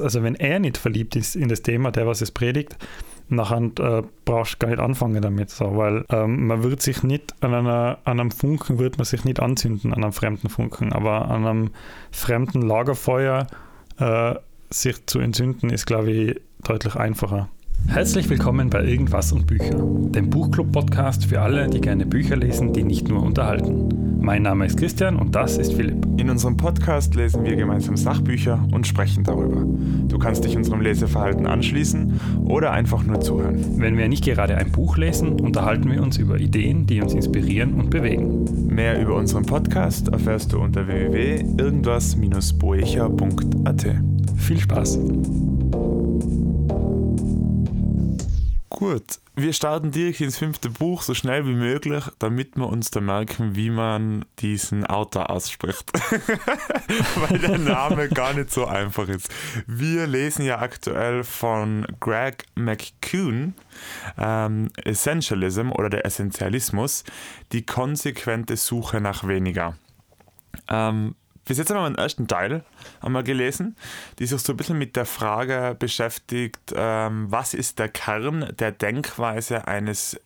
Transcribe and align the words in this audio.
Also 0.00 0.22
wenn 0.22 0.34
er 0.34 0.58
nicht 0.58 0.76
verliebt 0.76 1.16
ist 1.16 1.36
in 1.36 1.48
das 1.48 1.62
Thema, 1.62 1.90
der 1.90 2.06
was 2.06 2.20
es 2.20 2.30
predigt, 2.30 2.76
nachher 3.28 3.62
äh, 3.78 4.02
brauchst 4.24 4.54
du 4.54 4.58
gar 4.58 4.68
nicht 4.68 4.80
anfangen 4.80 5.22
damit, 5.22 5.50
so, 5.50 5.76
weil 5.76 6.04
ähm, 6.10 6.46
man 6.46 6.62
wird 6.62 6.82
sich 6.82 7.02
nicht 7.02 7.34
an, 7.42 7.54
einer, 7.54 7.98
an 8.04 8.20
einem 8.20 8.30
Funken 8.30 8.78
wird 8.78 8.98
man 8.98 9.04
sich 9.04 9.24
nicht 9.24 9.40
anzünden, 9.40 9.92
an 9.92 10.02
einem 10.02 10.12
fremden 10.12 10.48
Funken, 10.48 10.92
aber 10.92 11.30
an 11.30 11.46
einem 11.46 11.70
fremden 12.10 12.62
Lagerfeuer 12.62 13.46
äh, 13.98 14.34
sich 14.70 15.04
zu 15.06 15.20
entzünden, 15.20 15.70
ist, 15.70 15.86
glaube 15.86 16.10
ich, 16.10 16.40
deutlich 16.64 16.96
einfacher. 16.96 17.48
Herzlich 17.88 18.28
willkommen 18.30 18.70
bei 18.70 18.84
Irgendwas 18.84 19.32
und 19.32 19.46
Bücher, 19.46 19.76
dem 19.78 20.30
Buchclub-Podcast 20.30 21.26
für 21.26 21.40
alle, 21.40 21.68
die 21.68 21.80
gerne 21.80 22.06
Bücher 22.06 22.36
lesen, 22.36 22.72
die 22.72 22.84
nicht 22.84 23.08
nur 23.08 23.20
unterhalten. 23.22 23.88
Mein 24.20 24.42
Name 24.42 24.66
ist 24.66 24.78
Christian 24.78 25.16
und 25.16 25.34
das 25.34 25.56
ist 25.56 25.72
Philipp. 25.72 26.06
In 26.18 26.28
unserem 26.30 26.56
Podcast 26.56 27.14
lesen 27.14 27.42
wir 27.42 27.56
gemeinsam 27.56 27.96
Sachbücher 27.96 28.62
und 28.70 28.86
sprechen 28.86 29.24
darüber. 29.24 29.64
Du 30.08 30.18
kannst 30.18 30.44
dich 30.44 30.56
unserem 30.56 30.82
Leseverhalten 30.82 31.46
anschließen 31.46 32.20
oder 32.44 32.70
einfach 32.72 33.02
nur 33.02 33.20
zuhören. 33.20 33.64
Wenn 33.78 33.96
wir 33.96 34.08
nicht 34.08 34.24
gerade 34.24 34.56
ein 34.56 34.70
Buch 34.70 34.96
lesen, 34.98 35.40
unterhalten 35.40 35.90
wir 35.90 36.02
uns 36.02 36.18
über 36.18 36.38
Ideen, 36.38 36.86
die 36.86 37.00
uns 37.00 37.14
inspirieren 37.14 37.72
und 37.74 37.90
bewegen. 37.90 38.44
Mehr 38.68 39.00
über 39.00 39.16
unseren 39.16 39.46
Podcast 39.46 40.08
erfährst 40.08 40.52
du 40.52 40.60
unter 40.60 40.86
www.irgendwas-boecher.at. 40.86 43.86
Viel 44.36 44.60
Spaß! 44.60 44.98
Gut, 48.80 49.18
wir 49.36 49.52
starten 49.52 49.90
direkt 49.90 50.22
ins 50.22 50.38
fünfte 50.38 50.70
Buch 50.70 51.02
so 51.02 51.12
schnell 51.12 51.44
wie 51.44 51.52
möglich, 51.52 52.02
damit 52.18 52.56
wir 52.56 52.66
uns 52.66 52.90
da 52.90 53.02
merken, 53.02 53.54
wie 53.54 53.68
man 53.68 54.24
diesen 54.38 54.86
Autor 54.86 55.28
ausspricht. 55.28 55.92
Weil 57.16 57.38
der 57.40 57.58
Name 57.58 58.08
gar 58.08 58.32
nicht 58.32 58.50
so 58.50 58.64
einfach 58.64 59.06
ist. 59.06 59.28
Wir 59.66 60.06
lesen 60.06 60.46
ja 60.46 60.60
aktuell 60.60 61.24
von 61.24 61.86
Greg 62.00 62.46
McCune 62.54 63.52
ähm, 64.16 64.70
Essentialism 64.82 65.72
oder 65.72 65.90
der 65.90 66.06
Essentialismus, 66.06 67.04
die 67.52 67.66
konsequente 67.66 68.56
Suche 68.56 69.02
nach 69.02 69.28
weniger. 69.28 69.76
Ähm, 70.70 71.16
bis 71.50 71.58
jetzt 71.58 71.68
haben 71.70 71.82
wir 71.82 71.90
den 71.90 71.98
ersten 71.98 72.28
Teil 72.28 72.62
einmal 73.00 73.24
gelesen, 73.24 73.74
die 74.20 74.26
sich 74.26 74.40
so 74.40 74.52
ein 74.52 74.56
bisschen 74.56 74.78
mit 74.78 74.94
der 74.94 75.04
Frage 75.04 75.74
beschäftigt, 75.76 76.72
ähm, 76.76 77.26
was 77.28 77.54
ist 77.54 77.80
der 77.80 77.88
Kern 77.88 78.54
der 78.60 78.70
Denkweise 78.70 79.66
eines 79.66 80.16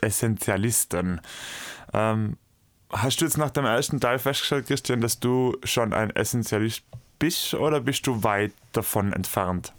Essentialisten? 0.00 1.20
Ähm, 1.92 2.36
hast 2.90 3.20
du 3.20 3.26
jetzt 3.26 3.38
nach 3.38 3.50
dem 3.50 3.64
ersten 3.64 4.00
Teil 4.00 4.18
festgestellt, 4.18 4.66
Christian, 4.66 5.00
dass 5.00 5.20
du 5.20 5.56
schon 5.62 5.92
ein 5.92 6.10
Essentialist 6.10 6.82
bist 7.20 7.54
oder 7.54 7.80
bist 7.80 8.04
du 8.08 8.24
weit 8.24 8.52
davon 8.72 9.12
entfernt? 9.12 9.72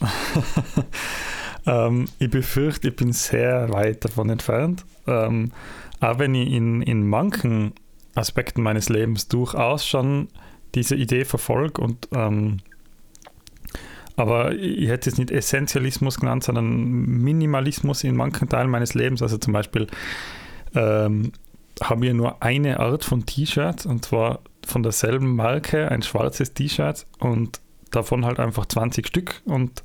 ähm, 1.66 2.04
ich 2.20 2.30
befürchte, 2.30 2.90
ich 2.90 2.94
bin 2.94 3.12
sehr 3.12 3.68
weit 3.72 4.04
davon 4.04 4.30
entfernt. 4.30 4.84
Ähm, 5.08 5.50
auch 5.98 6.20
wenn 6.20 6.36
ich 6.36 6.52
in, 6.52 6.82
in 6.82 7.04
manchen 7.08 7.74
Aspekten 8.14 8.62
meines 8.62 8.88
Lebens 8.88 9.28
durchaus 9.28 9.86
schon 9.86 10.28
diese 10.74 10.96
Idee 10.96 11.24
verfolge 11.24 11.80
und 11.80 12.08
ähm, 12.12 12.58
aber 14.16 14.54
ich 14.54 14.88
hätte 14.88 15.10
es 15.10 15.18
nicht 15.18 15.30
Essentialismus 15.30 16.20
genannt, 16.20 16.44
sondern 16.44 16.68
Minimalismus 16.68 18.04
in 18.04 18.14
manchen 18.14 18.48
Teilen 18.48 18.70
meines 18.70 18.94
Lebens. 18.94 19.22
Also 19.22 19.38
zum 19.38 19.52
Beispiel 19.52 19.88
ähm, 20.74 21.32
haben 21.82 22.02
wir 22.02 22.14
nur 22.14 22.40
eine 22.40 22.78
Art 22.78 23.04
von 23.04 23.26
T-Shirt 23.26 23.86
und 23.86 24.04
zwar 24.04 24.40
von 24.64 24.84
derselben 24.84 25.34
Marke, 25.34 25.90
ein 25.90 26.02
schwarzes 26.02 26.54
T-Shirt 26.54 27.06
und 27.18 27.60
davon 27.90 28.24
halt 28.24 28.38
einfach 28.38 28.66
20 28.66 29.06
Stück 29.06 29.42
und 29.44 29.82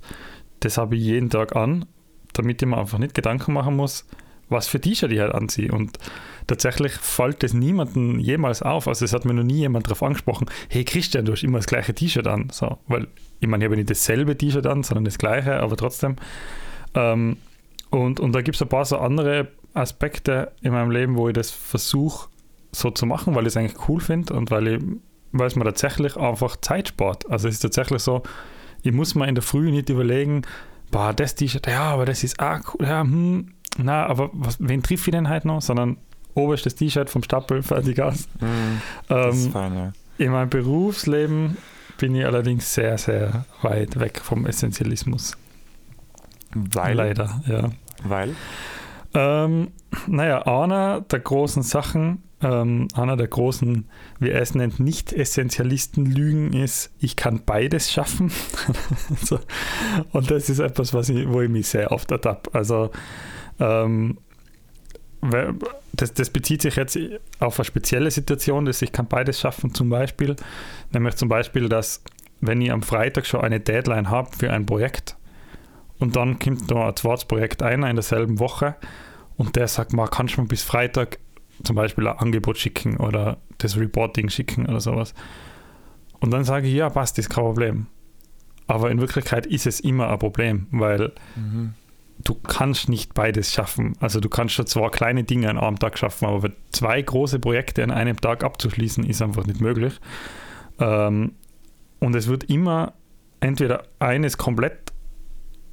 das 0.59 0.77
habe 0.77 0.95
ich 0.95 1.01
jeden 1.01 1.29
Tag 1.29 1.55
an, 1.55 1.85
damit 2.33 2.61
ich 2.61 2.67
mir 2.67 2.77
einfach 2.77 2.99
nicht 2.99 3.15
Gedanken 3.15 3.53
machen 3.53 3.75
muss, 3.75 4.05
was 4.49 4.67
für 4.67 4.79
T-Shirt 4.79 5.11
ich 5.11 5.19
halt 5.19 5.33
anziehe. 5.33 5.71
Und 5.71 5.97
tatsächlich 6.49 6.91
fällt 6.93 7.43
es 7.43 7.53
niemandem 7.53 8.19
jemals 8.19 8.61
auf. 8.61 8.87
Also 8.87 9.05
es 9.05 9.13
hat 9.13 9.23
mir 9.25 9.33
noch 9.33 9.43
nie 9.43 9.59
jemand 9.59 9.85
darauf 9.85 10.03
angesprochen, 10.03 10.49
hey 10.67 10.83
Christian, 10.83 11.25
du 11.25 11.31
hast 11.31 11.43
immer 11.43 11.59
das 11.59 11.67
gleiche 11.67 11.93
T-Shirt 11.93 12.27
an. 12.27 12.49
So, 12.51 12.77
weil 12.87 13.07
ich 13.39 13.47
meine, 13.47 13.63
ich 13.63 13.69
habe 13.69 13.77
nicht 13.77 13.89
dasselbe 13.89 14.37
T-Shirt 14.37 14.65
an, 14.65 14.83
sondern 14.83 15.05
das 15.05 15.17
gleiche, 15.17 15.59
aber 15.59 15.77
trotzdem. 15.77 16.17
Ähm, 16.95 17.37
und, 17.91 18.19
und 18.19 18.33
da 18.33 18.41
gibt 18.41 18.55
es 18.55 18.61
ein 18.61 18.67
paar 18.67 18.85
so 18.85 18.97
andere 18.97 19.47
Aspekte 19.73 20.51
in 20.61 20.73
meinem 20.73 20.91
Leben, 20.91 21.15
wo 21.15 21.29
ich 21.29 21.33
das 21.33 21.51
versuche 21.51 22.29
so 22.71 22.91
zu 22.91 23.05
machen, 23.05 23.35
weil 23.35 23.43
ich 23.43 23.49
es 23.49 23.57
eigentlich 23.57 23.87
cool 23.87 23.99
finde 23.99 24.33
und 24.33 24.51
weil 24.51 24.67
ich, 24.67 24.83
weil 25.31 25.47
es 25.47 25.55
mir 25.55 25.63
tatsächlich 25.63 26.17
einfach 26.17 26.57
Zeit 26.57 26.89
spart. 26.89 27.29
Also 27.29 27.47
es 27.47 27.55
ist 27.55 27.61
tatsächlich 27.61 28.01
so, 28.01 28.23
ich 28.83 28.91
muss 28.91 29.15
mir 29.15 29.27
in 29.27 29.35
der 29.35 29.43
Früh 29.43 29.71
nicht 29.71 29.89
überlegen, 29.89 30.43
boah, 30.91 31.13
das 31.13 31.35
T-Shirt, 31.35 31.67
ja, 31.67 31.83
aber 31.83 32.05
das 32.05 32.23
ist 32.23 32.39
auch 32.39 32.59
cool, 32.73 32.85
ja, 32.85 33.01
hm, 33.01 33.53
na, 33.77 34.05
aber 34.05 34.29
was, 34.33 34.57
wen 34.59 34.83
trifft 34.83 35.07
ich 35.07 35.11
denn 35.11 35.29
halt 35.29 35.45
noch? 35.45 35.61
Sondern 35.61 35.97
oberstes 36.33 36.75
T-Shirt 36.75 37.09
vom 37.09 37.23
Stapel, 37.23 37.63
fertig 37.63 38.01
aus. 38.01 38.27
Mm, 38.39 39.13
ähm, 39.13 39.51
fein, 39.51 39.75
ja. 39.75 39.93
In 40.17 40.31
meinem 40.31 40.49
Berufsleben 40.49 41.57
bin 41.97 42.15
ich 42.15 42.25
allerdings 42.25 42.73
sehr, 42.73 42.97
sehr 42.97 43.45
weit 43.61 43.99
weg 43.99 44.19
vom 44.21 44.45
Essentialismus. 44.45 45.37
Weil? 46.53 46.95
Leider, 46.95 47.41
ja. 47.47 47.69
Weil? 48.03 48.35
Ähm, 49.13 49.71
naja, 50.07 50.43
einer 50.43 51.01
der 51.01 51.19
großen 51.19 51.63
Sachen, 51.63 52.23
ähm, 52.41 52.87
einer 52.93 53.17
der 53.17 53.27
großen, 53.27 53.85
wie 54.19 54.29
er 54.29 54.41
es 54.41 54.55
nennt, 54.55 54.79
Nicht-Essentialisten-Lügen 54.79 56.53
ist, 56.53 56.91
ich 56.99 57.15
kann 57.15 57.41
beides 57.45 57.91
schaffen. 57.91 58.31
so. 59.23 59.39
Und 60.11 60.31
das 60.31 60.49
ist 60.49 60.59
etwas, 60.59 60.93
was 60.93 61.09
ich, 61.09 61.27
wo 61.27 61.41
ich 61.41 61.49
mich 61.49 61.67
sehr 61.67 61.91
oft 61.91 62.11
ertappe. 62.11 62.51
Also 62.53 62.91
ähm, 63.59 64.17
das, 65.93 66.13
das, 66.13 66.29
bezieht 66.29 66.61
sich 66.61 66.75
jetzt 66.75 66.97
auf 67.39 67.59
eine 67.59 67.65
spezielle 67.65 68.11
Situation, 68.11 68.65
dass 68.65 68.81
ich 68.81 68.91
kann 68.91 69.07
beides 69.07 69.39
schaffen, 69.39 69.73
zum 69.73 69.89
Beispiel, 69.89 70.35
nämlich 70.91 71.15
zum 71.15 71.29
Beispiel, 71.29 71.67
dass 71.67 72.01
wenn 72.41 72.61
ich 72.61 72.71
am 72.71 72.83
Freitag 72.83 73.25
schon 73.25 73.41
eine 73.41 73.59
Deadline 73.59 74.09
habe 74.09 74.29
für 74.37 74.51
ein 74.51 74.65
Projekt 74.65 75.17
und 75.99 76.15
dann 76.15 76.39
kommt 76.39 76.69
noch 76.69 76.87
ein 76.87 76.95
zweites 76.95 77.25
Projekt 77.25 77.61
einer 77.61 77.89
in 77.89 77.97
derselben 77.97 78.39
Woche 78.39 78.75
und 79.35 79.55
der 79.55 79.67
sagt 79.67 79.91
mal, 79.91 80.07
kannst 80.07 80.37
du 80.37 80.41
mir 80.41 80.47
bis 80.47 80.63
Freitag 80.63 81.19
zum 81.63 81.75
Beispiel 81.75 82.07
ein 82.07 82.17
Angebot 82.17 82.57
schicken 82.57 82.97
oder 82.97 83.37
das 83.57 83.77
Reporting 83.77 84.29
schicken 84.29 84.67
oder 84.67 84.79
sowas. 84.79 85.13
Und 86.21 86.31
dann 86.31 86.45
sage 86.45 86.67
ich, 86.67 86.73
ja, 86.73 86.89
passt, 86.89 87.17
ist 87.19 87.29
kein 87.29 87.43
Problem. 87.43 87.87
Aber 88.67 88.89
in 88.91 89.01
Wirklichkeit 89.01 89.45
ist 89.45 89.67
es 89.67 89.81
immer 89.81 90.09
ein 90.09 90.19
Problem, 90.19 90.67
weil 90.71 91.11
mhm 91.35 91.73
du 92.23 92.35
kannst 92.35 92.89
nicht 92.89 93.13
beides 93.13 93.53
schaffen. 93.53 93.93
Also 93.99 94.19
du 94.19 94.29
kannst 94.29 94.55
schon 94.55 94.67
zwar 94.67 94.91
kleine 94.91 95.23
Dinge 95.23 95.49
an 95.49 95.57
einem 95.57 95.79
Tag 95.79 95.97
schaffen, 95.97 96.25
aber 96.25 96.51
zwei 96.71 97.01
große 97.01 97.39
Projekte 97.39 97.83
an 97.83 97.91
einem 97.91 98.19
Tag 98.19 98.43
abzuschließen, 98.43 99.05
ist 99.05 99.21
einfach 99.21 99.45
nicht 99.45 99.61
möglich. 99.61 99.99
Ähm, 100.79 101.33
und 101.99 102.15
es 102.15 102.27
wird 102.27 102.45
immer 102.45 102.93
entweder 103.39 103.83
eines 103.99 104.37
komplett 104.37 104.93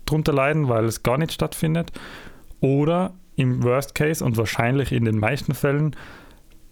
drunter 0.05 0.33
leiden, 0.33 0.69
weil 0.69 0.85
es 0.85 1.03
gar 1.03 1.19
nicht 1.19 1.33
stattfindet, 1.33 1.93
oder 2.61 3.15
im 3.35 3.63
Worst 3.63 3.95
Case 3.95 4.25
und 4.25 4.37
wahrscheinlich 4.37 4.93
in 4.93 5.05
den 5.05 5.19
meisten 5.19 5.55
Fällen 5.55 5.95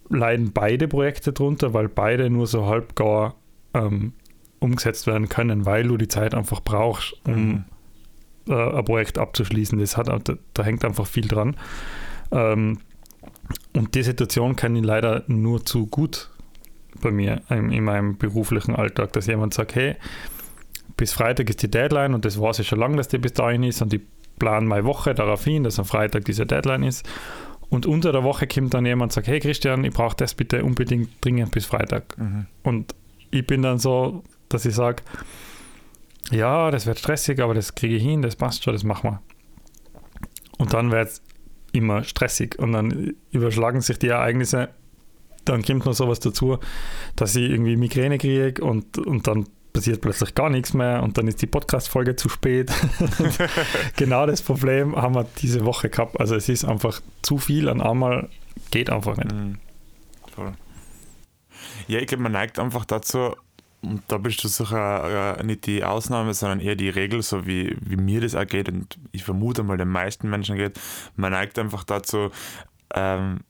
leiden 0.08 0.52
beide 0.52 0.88
Projekte 0.88 1.32
drunter, 1.32 1.74
weil 1.74 1.88
beide 1.88 2.30
nur 2.30 2.46
so 2.46 2.66
halb 2.66 2.94
gar 2.94 3.34
ähm, 3.74 4.14
umgesetzt 4.60 5.06
werden 5.06 5.28
können, 5.28 5.66
weil 5.66 5.88
du 5.88 5.98
die 5.98 6.08
Zeit 6.08 6.34
einfach 6.34 6.60
brauchst, 6.60 7.14
um 7.26 7.34
mhm 7.34 7.64
äh, 8.48 8.54
ein 8.54 8.84
Projekt 8.84 9.18
abzuschließen. 9.18 9.78
Das 9.78 9.96
hat, 9.96 10.08
da, 10.08 10.34
da 10.54 10.62
hängt 10.62 10.84
einfach 10.84 11.06
viel 11.06 11.26
dran. 11.26 11.56
Ähm, 12.30 12.78
und 13.72 13.94
die 13.94 14.02
Situation 14.02 14.56
kenne 14.56 14.78
ich 14.78 14.84
leider 14.84 15.24
nur 15.26 15.64
zu 15.64 15.86
gut 15.86 16.30
bei 17.00 17.10
mir 17.10 17.42
in, 17.50 17.70
in, 17.72 17.84
meinem 17.84 18.16
beruflichen 18.16 18.74
Alltag, 18.74 19.12
dass 19.12 19.26
jemand 19.26 19.54
sagt, 19.54 19.74
hey, 19.74 19.96
bis 20.96 21.12
Freitag 21.12 21.50
ist 21.50 21.62
die 21.62 21.70
Deadline 21.70 22.14
und 22.14 22.24
das 22.24 22.40
weiß 22.40 22.60
ich 22.60 22.68
schon 22.68 22.78
lange, 22.78 22.96
dass 22.96 23.08
die 23.08 23.18
bis 23.18 23.32
dahin 23.32 23.64
ist 23.64 23.82
und 23.82 23.92
ich 23.92 24.00
plane 24.38 24.66
meine 24.66 24.84
Woche 24.84 25.14
darauf 25.14 25.44
hin, 25.44 25.64
dass 25.64 25.78
am 25.78 25.84
Freitag 25.84 26.24
diese 26.24 26.46
Deadline 26.46 26.84
ist. 26.84 27.06
Und 27.68 27.86
unter 27.86 28.12
der 28.12 28.22
Woche 28.22 28.46
kommt 28.46 28.74
dann 28.74 28.86
jemand 28.86 29.10
und 29.10 29.12
sagt, 29.14 29.26
hey 29.26 29.40
Christian, 29.40 29.84
ich 29.84 29.92
brauche 29.92 30.16
das 30.16 30.34
bitte 30.34 30.64
unbedingt 30.64 31.08
dringend 31.20 31.50
bis 31.50 31.66
Freitag. 31.66 32.16
Mhm. 32.18 32.46
Und 32.62 32.94
ich 33.30 33.46
bin 33.46 33.62
dann 33.62 33.78
so, 33.78 34.22
dass 34.48 34.64
ich 34.64 34.74
sage, 34.74 35.02
ja, 36.30 36.70
das 36.70 36.86
wird 36.86 36.98
stressig, 36.98 37.40
aber 37.40 37.54
das 37.54 37.74
kriege 37.74 37.96
ich 37.96 38.02
hin, 38.02 38.22
das 38.22 38.36
passt 38.36 38.64
schon, 38.64 38.72
das 38.72 38.84
machen 38.84 39.10
wir. 39.10 39.22
Und 40.58 40.72
dann 40.72 40.90
wird 40.90 41.08
es 41.08 41.22
immer 41.72 42.04
stressig 42.04 42.58
und 42.58 42.72
dann 42.72 43.14
überschlagen 43.30 43.80
sich 43.80 43.98
die 43.98 44.08
Ereignisse. 44.08 44.70
Dann 45.44 45.62
kommt 45.62 45.84
noch 45.84 45.92
sowas 45.92 46.20
dazu, 46.20 46.58
dass 47.16 47.36
ich 47.36 47.50
irgendwie 47.50 47.76
Migräne 47.76 48.18
kriege 48.18 48.64
und, 48.64 48.96
und 48.98 49.26
dann 49.26 49.46
passiert 49.74 50.00
plötzlich 50.00 50.34
gar 50.34 50.48
nichts 50.48 50.72
mehr 50.72 51.02
und 51.02 51.18
dann 51.18 51.26
ist 51.26 51.42
die 51.42 51.46
Podcast-Folge 51.46 52.16
zu 52.16 52.28
spät. 52.28 52.72
genau 53.96 54.24
das 54.24 54.40
Problem 54.40 54.96
haben 54.96 55.16
wir 55.16 55.26
diese 55.42 55.66
Woche 55.66 55.90
gehabt. 55.90 56.18
Also 56.18 56.36
es 56.36 56.48
ist 56.48 56.64
einfach 56.64 57.02
zu 57.22 57.38
viel 57.38 57.68
an 57.68 57.82
einmal, 57.82 58.28
geht 58.70 58.88
einfach 58.88 59.16
nicht. 59.16 59.32
Mhm. 59.32 59.58
Ja, 61.88 61.98
ich 61.98 62.06
glaube, 62.06 62.22
man 62.22 62.32
neigt 62.32 62.58
einfach 62.58 62.84
dazu, 62.84 63.34
und 63.86 64.02
da 64.08 64.18
bist 64.18 64.42
du 64.42 64.48
sicher 64.48 65.38
äh, 65.38 65.42
nicht 65.42 65.66
die 65.66 65.84
Ausnahme, 65.84 66.34
sondern 66.34 66.60
eher 66.60 66.76
die 66.76 66.88
Regel, 66.88 67.22
so 67.22 67.46
wie, 67.46 67.76
wie 67.80 67.96
mir 67.96 68.20
das 68.20 68.34
auch 68.34 68.46
geht 68.46 68.68
und 68.68 68.98
ich 69.12 69.24
vermute 69.24 69.62
mal 69.62 69.76
den 69.76 69.88
meisten 69.88 70.28
Menschen 70.28 70.56
geht. 70.56 70.78
Man 71.16 71.32
neigt 71.32 71.58
einfach 71.58 71.84
dazu, 71.84 72.30
ähm, 72.94 73.40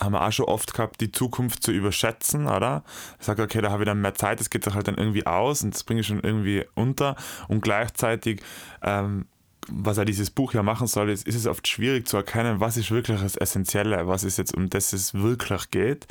haben 0.00 0.12
wir 0.12 0.24
auch 0.24 0.32
schon 0.32 0.46
oft 0.46 0.72
gehabt, 0.72 1.00
die 1.00 1.10
Zukunft 1.10 1.62
zu 1.62 1.72
überschätzen, 1.72 2.46
oder? 2.46 2.84
Ich 3.18 3.26
sage, 3.26 3.42
okay, 3.42 3.60
da 3.60 3.70
habe 3.70 3.82
ich 3.82 3.86
dann 3.86 4.00
mehr 4.00 4.14
Zeit, 4.14 4.38
das 4.38 4.50
geht 4.50 4.66
doch 4.66 4.74
halt 4.74 4.86
dann 4.86 4.96
irgendwie 4.96 5.26
aus 5.26 5.62
und 5.64 5.74
das 5.74 5.84
bringe 5.84 6.00
ich 6.00 6.06
schon 6.06 6.20
irgendwie 6.20 6.64
unter 6.74 7.16
und 7.48 7.60
gleichzeitig 7.60 8.40
ähm, 8.82 9.26
was 9.68 9.98
er 9.98 10.04
dieses 10.04 10.30
Buch 10.30 10.54
ja 10.54 10.62
machen 10.62 10.86
soll, 10.86 11.10
ist, 11.10 11.26
ist 11.26 11.34
es 11.34 11.46
oft 11.46 11.66
schwierig 11.68 12.08
zu 12.08 12.16
erkennen, 12.16 12.60
was 12.60 12.76
ist 12.76 12.90
wirklich 12.90 13.20
das 13.20 13.36
Essentielle, 13.36 14.06
was 14.06 14.24
ist 14.24 14.38
jetzt, 14.38 14.54
um 14.54 14.70
das 14.70 14.92
es 14.92 15.14
wirklich 15.14 15.70
geht, 15.70 16.06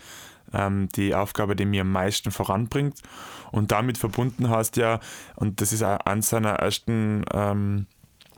ähm, 0.53 0.89
die 0.95 1.15
Aufgabe, 1.15 1.55
die 1.55 1.65
mir 1.65 1.81
am 1.81 1.91
meisten 1.91 2.31
voranbringt. 2.31 3.01
Und 3.51 3.71
damit 3.71 3.97
verbunden 3.97 4.49
hast 4.49 4.77
ja, 4.77 4.99
und 5.35 5.61
das 5.61 5.73
ist 5.73 5.83
eines 5.83 6.29
seiner 6.29 6.51
ersten 6.51 7.23
ähm, 7.33 7.87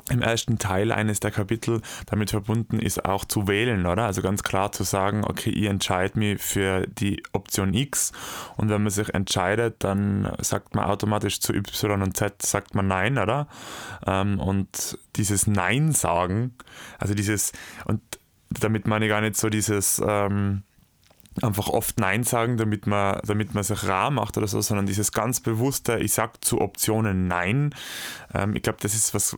im 0.10 0.22
ersten 0.22 0.58
Teil 0.58 0.92
eines 0.92 1.20
der 1.20 1.32
Kapitel 1.32 1.82
damit 2.06 2.32
verbunden 2.32 2.80
ist 2.80 3.06
auch 3.06 3.26
zu 3.26 3.48
wählen, 3.48 3.86
oder? 3.86 4.06
Also 4.06 4.22
ganz 4.22 4.44
klar 4.44 4.72
zu 4.72 4.84
sagen, 4.84 5.24
okay, 5.24 5.50
ich 5.50 5.66
entscheide 5.66 6.18
mich 6.18 6.42
für 6.42 6.88
die 6.88 7.24
Option 7.34 7.74
X 7.74 8.12
und 8.58 8.70
wenn 8.70 8.84
man 8.84 8.92
sich 8.92 9.14
entscheidet, 9.14 9.84
dann 9.84 10.32
sagt 10.40 10.76
man 10.76 10.86
automatisch 10.86 11.40
zu 11.40 11.54
Y 11.54 12.02
und 12.02 12.18
Z, 12.18 12.42
sagt 12.42 12.76
man 12.76 12.88
Nein, 12.88 13.18
oder? 13.18 13.48
Ähm, 14.06 14.40
und 14.40 14.98
dieses 15.16 15.48
Nein 15.48 15.92
sagen, 15.92 16.56
also 17.00 17.14
dieses, 17.14 17.52
und 17.86 18.02
damit 18.50 18.88
meine 18.88 19.06
ich 19.06 19.10
gar 19.10 19.22
nicht 19.22 19.38
so 19.38 19.50
dieses, 19.50 20.02
ähm, 20.06 20.64
einfach 21.42 21.68
oft 21.70 22.00
Nein 22.00 22.24
sagen, 22.24 22.58
damit 22.58 22.88
man, 22.88 23.20
damit 23.26 23.54
man 23.54 23.64
sich 23.64 23.84
rar 23.88 24.12
macht 24.12 24.38
oder 24.38 24.48
so, 24.48 24.62
sondern 24.62 24.86
dieses 24.86 25.12
ganz 25.12 25.40
bewusste, 25.40 25.98
ich 25.98 26.14
sage 26.14 26.34
zu 26.42 26.60
Optionen 26.60 27.28
Nein. 27.28 27.74
Ähm, 28.34 28.56
ich 28.56 28.64
glaube, 28.64 28.80
das 28.82 28.94
ist 28.94 29.14
was, 29.14 29.38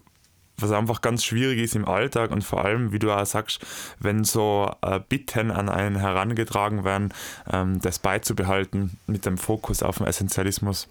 was 0.57 0.71
einfach 0.71 1.01
ganz 1.01 1.23
schwierig 1.23 1.59
ist 1.59 1.75
im 1.75 1.87
Alltag 1.87 2.31
und 2.31 2.43
vor 2.43 2.65
allem, 2.65 2.91
wie 2.91 2.99
du 2.99 3.11
auch 3.11 3.25
sagst, 3.25 3.59
wenn 3.99 4.23
so 4.23 4.71
äh, 4.81 4.99
Bitten 5.07 5.51
an 5.51 5.69
einen 5.69 5.95
herangetragen 5.95 6.83
werden, 6.83 7.13
ähm, 7.51 7.79
das 7.79 7.99
beizubehalten 7.99 8.97
mit 9.07 9.25
dem 9.25 9.37
Fokus 9.37 9.83
auf 9.83 9.97
den 9.97 10.07
Essentialismus. 10.07 10.87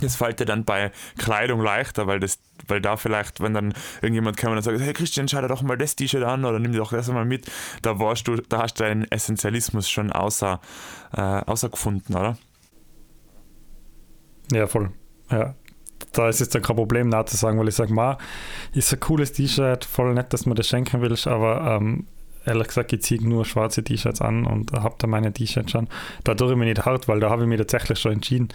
Das 0.00 0.16
fällt 0.16 0.40
dir 0.40 0.46
dann 0.46 0.64
bei 0.64 0.92
Kleidung 1.18 1.60
leichter, 1.60 2.06
weil 2.06 2.20
das, 2.20 2.38
weil 2.66 2.80
da 2.80 2.96
vielleicht, 2.96 3.40
wenn 3.40 3.54
dann 3.54 3.74
irgendjemand 4.02 4.36
kommt 4.36 4.56
und 4.56 4.62
sagt, 4.62 4.80
hey 4.80 4.92
Christian, 4.92 5.28
schau 5.28 5.40
dir 5.40 5.48
doch 5.48 5.62
mal 5.62 5.76
das 5.76 5.96
T-Shirt 5.96 6.24
an 6.24 6.44
oder 6.44 6.58
nimm 6.58 6.72
dir 6.72 6.78
doch 6.78 6.92
das 6.92 7.08
mal 7.08 7.24
mit, 7.24 7.50
da 7.82 7.98
warst 7.98 8.26
du, 8.28 8.36
da 8.36 8.62
hast 8.62 8.80
du 8.80 8.84
deinen 8.84 9.10
Essentialismus 9.10 9.88
schon 9.88 10.12
außer, 10.12 10.60
äh, 11.16 11.20
außer 11.20 11.68
gefunden, 11.68 12.14
oder? 12.14 12.38
Ja, 14.52 14.66
voll. 14.66 14.90
Ja, 15.30 15.54
da 16.12 16.28
ist 16.28 16.40
es 16.40 16.48
dann 16.48 16.62
kein 16.62 16.76
Problem, 16.76 17.08
nach 17.08 17.26
zu 17.26 17.36
sagen, 17.36 17.58
weil 17.58 17.68
ich 17.68 17.74
sage, 17.74 17.92
ma, 17.92 18.18
ist 18.72 18.92
ein 18.92 19.00
cooles 19.00 19.32
T-Shirt, 19.32 19.84
voll 19.84 20.14
nett, 20.14 20.32
dass 20.32 20.46
mir 20.46 20.54
das 20.54 20.66
schenken 20.66 21.00
willst, 21.00 21.26
aber 21.26 21.76
ähm, 21.76 22.06
ehrlich 22.44 22.68
gesagt, 22.68 22.92
ich 22.92 23.02
ziehe 23.02 23.26
nur 23.26 23.44
schwarze 23.44 23.82
T-Shirts 23.82 24.20
an 24.20 24.46
und 24.46 24.72
habe 24.72 24.94
da 24.98 25.06
meine 25.06 25.32
T-Shirts 25.32 25.72
schon. 25.72 25.88
Da 26.24 26.34
tue 26.34 26.50
ich 26.50 26.56
mich 26.56 26.68
nicht 26.68 26.84
hart, 26.84 27.08
weil 27.08 27.20
da 27.20 27.30
habe 27.30 27.42
ich 27.42 27.48
mich 27.48 27.58
tatsächlich 27.58 27.98
schon 27.98 28.12
entschieden. 28.12 28.48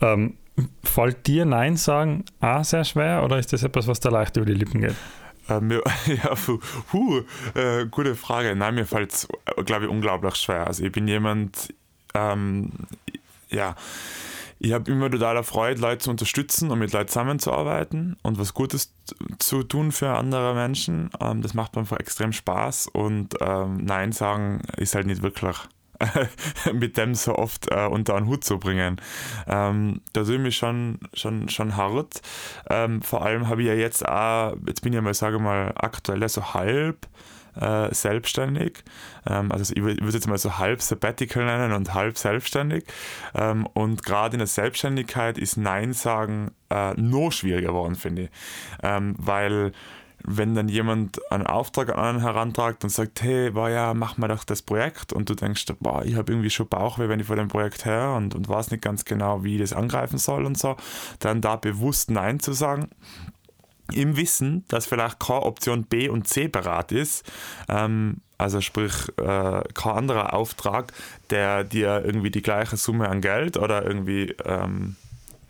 Ähm, 0.00 0.34
fällt 0.84 1.26
dir 1.26 1.44
Nein 1.44 1.76
sagen 1.76 2.24
auch 2.40 2.64
sehr 2.64 2.84
schwer 2.84 3.24
oder 3.24 3.38
ist 3.38 3.52
das 3.52 3.62
etwas, 3.62 3.86
was 3.86 4.00
da 4.00 4.10
leicht 4.10 4.36
über 4.36 4.46
die 4.46 4.54
Lippen 4.54 4.80
geht? 4.80 4.96
Äh, 5.48 5.60
mir, 5.60 5.82
ja, 6.06 6.34
puh, 6.90 7.22
äh, 7.54 7.86
gute 7.86 8.14
Frage. 8.14 8.54
Nein, 8.54 8.74
mir 8.74 8.86
fällt 8.86 9.12
es, 9.12 9.28
glaube 9.64 9.84
ich, 9.84 9.90
unglaublich 9.90 10.36
schwer. 10.36 10.66
Also 10.66 10.84
ich 10.84 10.92
bin 10.92 11.08
jemand, 11.08 11.72
ähm, 12.14 12.70
ja, 13.48 13.74
ich 14.62 14.72
habe 14.72 14.90
immer 14.90 15.10
total 15.10 15.42
Freude, 15.42 15.80
Leute 15.80 16.04
zu 16.04 16.10
unterstützen 16.10 16.70
und 16.70 16.78
mit 16.78 16.92
Leuten 16.92 17.08
zusammenzuarbeiten 17.08 18.16
und 18.22 18.38
was 18.38 18.54
Gutes 18.54 18.94
zu 19.40 19.64
tun 19.64 19.90
für 19.90 20.10
andere 20.10 20.54
Menschen. 20.54 21.10
Ähm, 21.20 21.42
das 21.42 21.52
macht 21.54 21.74
mir 21.74 21.80
einfach 21.80 21.98
extrem 21.98 22.32
Spaß 22.32 22.86
und 22.86 23.34
ähm, 23.40 23.78
Nein 23.84 24.12
sagen 24.12 24.62
ist 24.76 24.94
halt 24.94 25.08
nicht 25.08 25.22
wirklich 25.22 25.56
mit 26.72 26.96
dem 26.96 27.16
so 27.16 27.34
oft 27.34 27.72
äh, 27.72 27.86
unter 27.86 28.14
einen 28.14 28.28
Hut 28.28 28.44
zu 28.44 28.58
bringen. 28.58 29.00
Ähm, 29.48 30.00
da 30.12 30.24
sind 30.24 30.44
wir 30.44 30.52
schon, 30.52 31.00
schon, 31.12 31.48
schon 31.48 31.76
hart. 31.76 32.22
Ähm, 32.70 33.02
vor 33.02 33.24
allem 33.24 33.48
habe 33.48 33.62
ich 33.62 33.68
ja 33.68 33.74
jetzt 33.74 34.08
auch, 34.08 34.54
jetzt 34.66 34.82
bin 34.82 34.92
ich 34.92 34.96
ja 34.96 35.02
mal, 35.02 35.14
sage 35.14 35.40
mal, 35.40 35.72
aktuell 35.74 36.28
so 36.28 36.54
halb 36.54 37.08
äh, 37.60 37.94
selbstständig. 37.94 38.84
Ähm, 39.26 39.52
also 39.52 39.72
ich 39.74 39.82
würde 39.82 40.04
jetzt 40.04 40.28
mal 40.28 40.38
so 40.38 40.58
halb 40.58 40.82
Sabbatical 40.82 41.44
nennen 41.44 41.72
und 41.72 41.94
halb 41.94 42.18
selbstständig. 42.18 42.84
Ähm, 43.34 43.66
und 43.74 44.02
gerade 44.02 44.34
in 44.34 44.38
der 44.38 44.46
Selbstständigkeit 44.46 45.38
ist 45.38 45.56
Nein 45.56 45.92
sagen 45.92 46.52
äh, 46.70 46.94
noch 46.94 47.30
schwieriger 47.30 47.68
geworden, 47.68 47.94
finde 47.94 48.22
ich. 48.22 48.30
Ähm, 48.82 49.14
weil 49.18 49.72
wenn 50.24 50.54
dann 50.54 50.68
jemand 50.68 51.20
einen 51.32 51.46
Auftrag 51.46 51.90
an 51.90 51.98
einen 51.98 52.20
herantragt 52.20 52.84
und 52.84 52.90
sagt, 52.90 53.22
hey, 53.22 53.54
war 53.54 53.70
ja, 53.70 53.92
mach 53.94 54.18
mal 54.18 54.28
doch 54.28 54.44
das 54.44 54.62
Projekt 54.62 55.12
und 55.12 55.28
du 55.28 55.34
denkst, 55.34 55.66
boah, 55.80 56.04
ich 56.04 56.14
habe 56.14 56.32
irgendwie 56.32 56.50
schon 56.50 56.68
Bauchweh, 56.68 57.08
wenn 57.08 57.20
ich 57.20 57.26
vor 57.26 57.36
dem 57.36 57.48
Projekt 57.48 57.84
her 57.84 58.14
und, 58.16 58.34
und 58.34 58.48
weiß 58.48 58.70
nicht 58.70 58.82
ganz 58.82 59.04
genau, 59.04 59.42
wie 59.42 59.56
ich 59.56 59.60
das 59.60 59.72
angreifen 59.72 60.18
soll 60.18 60.46
und 60.46 60.56
so, 60.56 60.76
dann 61.18 61.40
da 61.40 61.56
bewusst 61.56 62.10
Nein 62.10 62.40
zu 62.40 62.52
sagen 62.52 62.88
im 63.92 64.16
Wissen, 64.16 64.64
dass 64.68 64.86
vielleicht 64.86 65.20
keine 65.20 65.42
Option 65.42 65.84
B 65.84 66.08
und 66.08 66.28
C 66.28 66.48
bereit 66.48 66.92
ist, 66.92 67.30
ähm, 67.68 68.18
also 68.38 68.60
sprich 68.60 69.08
äh, 69.18 69.62
kein 69.74 69.92
anderer 69.92 70.34
Auftrag, 70.34 70.92
der 71.30 71.64
dir 71.64 72.02
irgendwie 72.04 72.30
die 72.30 72.42
gleiche 72.42 72.76
Summe 72.76 73.08
an 73.08 73.20
Geld 73.20 73.56
oder 73.56 73.84
irgendwie 73.84 74.34
ähm, 74.44 74.96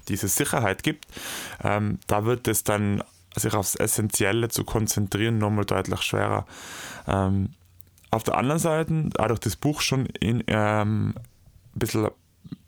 diese 0.09 0.29
Sicherheit 0.29 0.83
gibt, 0.83 1.07
ähm, 1.63 1.99
da 2.07 2.25
wird 2.25 2.49
es 2.49 2.65
dann 2.65 3.03
sich 3.35 3.55
aufs 3.55 3.77
Essentielle 3.77 4.49
zu 4.49 4.65
konzentrieren 4.65 5.39
nochmal 5.39 5.65
deutlich 5.65 6.03
schwerer. 6.03 6.47
Ähm, 7.07 7.51
auf 8.11 8.25
der 8.25 8.37
anderen 8.37 8.59
Seite, 8.59 9.09
auch 9.19 9.29
durch 9.29 9.41
das 9.41 9.57
Buch 9.57 9.81
schon 9.81 10.07
in, 10.21 10.45
ähm, 10.49 11.15
ein 11.75 11.79
bisschen, 11.79 12.09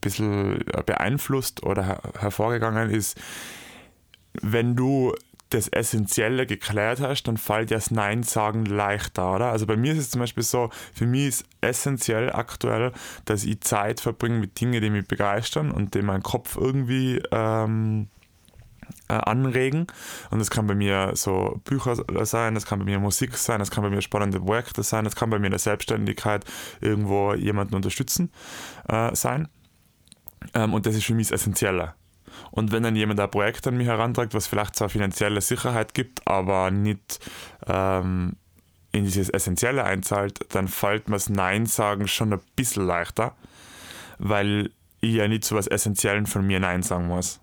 bisschen 0.01 0.65
beeinflusst 0.87 1.63
oder 1.65 1.85
her 1.85 2.01
hervorgegangen 2.19 2.89
ist, 2.91 3.21
wenn 4.41 4.75
du 4.75 5.15
das 5.55 5.69
Essentielle 5.69 6.47
geklärt 6.47 7.01
hast, 7.01 7.25
dann 7.25 7.37
fällt 7.37 7.71
das 7.71 7.91
Nein 7.91 8.23
sagen 8.23 8.65
leichter, 8.65 9.35
oder? 9.35 9.47
Also 9.47 9.67
bei 9.67 9.77
mir 9.77 9.93
ist 9.93 9.99
es 9.99 10.11
zum 10.11 10.21
Beispiel 10.21 10.43
so, 10.43 10.71
für 10.93 11.07
mich 11.07 11.29
ist 11.29 11.45
essentiell 11.61 12.33
aktuell, 12.33 12.93
dass 13.25 13.45
ich 13.45 13.61
Zeit 13.61 14.01
verbringe 14.01 14.39
mit 14.39 14.61
Dingen, 14.61 14.81
die 14.81 14.91
mich 14.91 15.07
begeistern 15.07 15.71
und 15.71 15.95
die 15.95 16.03
meinen 16.03 16.23
Kopf 16.23 16.57
irgendwie 16.57 17.23
ähm, 17.31 18.09
äh, 19.09 19.15
anregen. 19.15 19.87
Und 20.31 20.39
das 20.39 20.51
kann 20.51 20.67
bei 20.67 20.75
mir 20.75 21.13
so 21.15 21.61
Bücher 21.65 21.97
sein, 22.25 22.55
das 22.55 22.67
kann 22.67 22.81
bei 22.81 22.85
mir 22.85 22.99
Musik 22.99 23.37
sein, 23.37 23.61
das 23.61 23.71
kann 23.71 23.83
bei 23.83 23.91
mir 23.91 24.03
spannende 24.03 24.41
Projekte 24.41 24.83
sein, 24.83 25.05
das 25.05 25.17
kann 25.17 25.31
bei 25.31 25.39
mir 25.39 25.47
in 25.47 25.53
der 25.53 25.59
Selbstständigkeit 25.59 26.45
irgendwo 26.81 27.35
jemanden 27.35 27.75
unterstützen 27.75 28.31
äh, 28.89 29.15
sein. 29.15 29.49
Ähm, 30.53 30.75
und 30.75 30.87
das 30.87 30.95
ist 30.95 31.05
für 31.05 31.15
mich 31.15 31.29
das 31.29 31.41
Essentielle. 31.41 31.95
Und 32.51 32.73
wenn 32.73 32.83
dann 32.83 32.97
jemand 32.97 33.21
ein 33.21 33.31
Projekt 33.31 33.67
an 33.67 33.77
mich 33.77 33.87
herantragt, 33.87 34.35
was 34.35 34.47
vielleicht 34.47 34.77
zwar 34.77 34.89
finanzielle 34.89 35.41
Sicherheit 35.41 35.95
gibt, 35.95 36.27
aber 36.27 36.71
nicht 36.71 37.19
ähm, 37.67 38.37
in 38.93 39.05
dieses 39.05 39.29
Essentielle 39.29 39.85
einzahlt, 39.85 40.39
dann 40.55 40.69
fällt 40.69 41.09
mir 41.09 41.17
das 41.17 41.29
Nein 41.29 41.67
sagen 41.67 42.07
schon 42.07 42.33
ein 42.33 42.41
bisschen 42.55 42.87
leichter, 42.87 43.35
weil 44.19 44.71
ich 45.01 45.15
ja 45.15 45.29
nicht 45.29 45.45
zu 45.45 45.57
was 45.57 45.67
Essentiellen 45.67 46.27
von 46.27 46.47
mir 46.47 46.61
Nein 46.61 46.83
sagen 46.83 47.09
muss. 47.09 47.41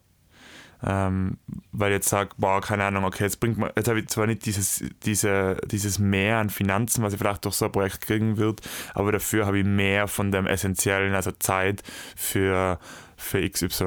Ähm, 0.83 1.38
weil 1.71 1.91
jetzt 1.91 2.10
sage, 2.10 2.31
boah, 2.38 2.60
keine 2.60 2.86
Ahnung, 2.86 3.03
okay, 3.03 3.25
jetzt 3.25 3.39
bringt 3.39 3.57
man, 3.57 3.69
jetzt 3.75 3.88
habe 3.88 4.00
ich 4.00 4.07
zwar 4.07 4.25
nicht 4.25 4.45
dieses, 4.45 4.83
diese, 5.03 5.57
dieses 5.65 6.00
Mehr 6.00 6.38
an 6.38 6.50
Finanzen, 6.50 7.03
was 7.03 7.13
ich 7.13 7.19
vielleicht 7.19 7.45
durch 7.45 7.53
so 7.53 7.65
ein 7.65 7.71
Projekt 7.71 8.01
kriegen 8.01 8.38
wird, 8.38 8.62
aber 8.95 9.12
dafür 9.12 9.45
habe 9.45 9.60
ich 9.60 9.65
mehr 9.65 10.07
von 10.07 10.31
dem 10.31 10.48
Essentiellen, 10.48 11.13
also 11.13 11.31
Zeit 11.33 11.83
für, 12.15 12.79
für 13.22 13.48
XYZ. 13.48 13.82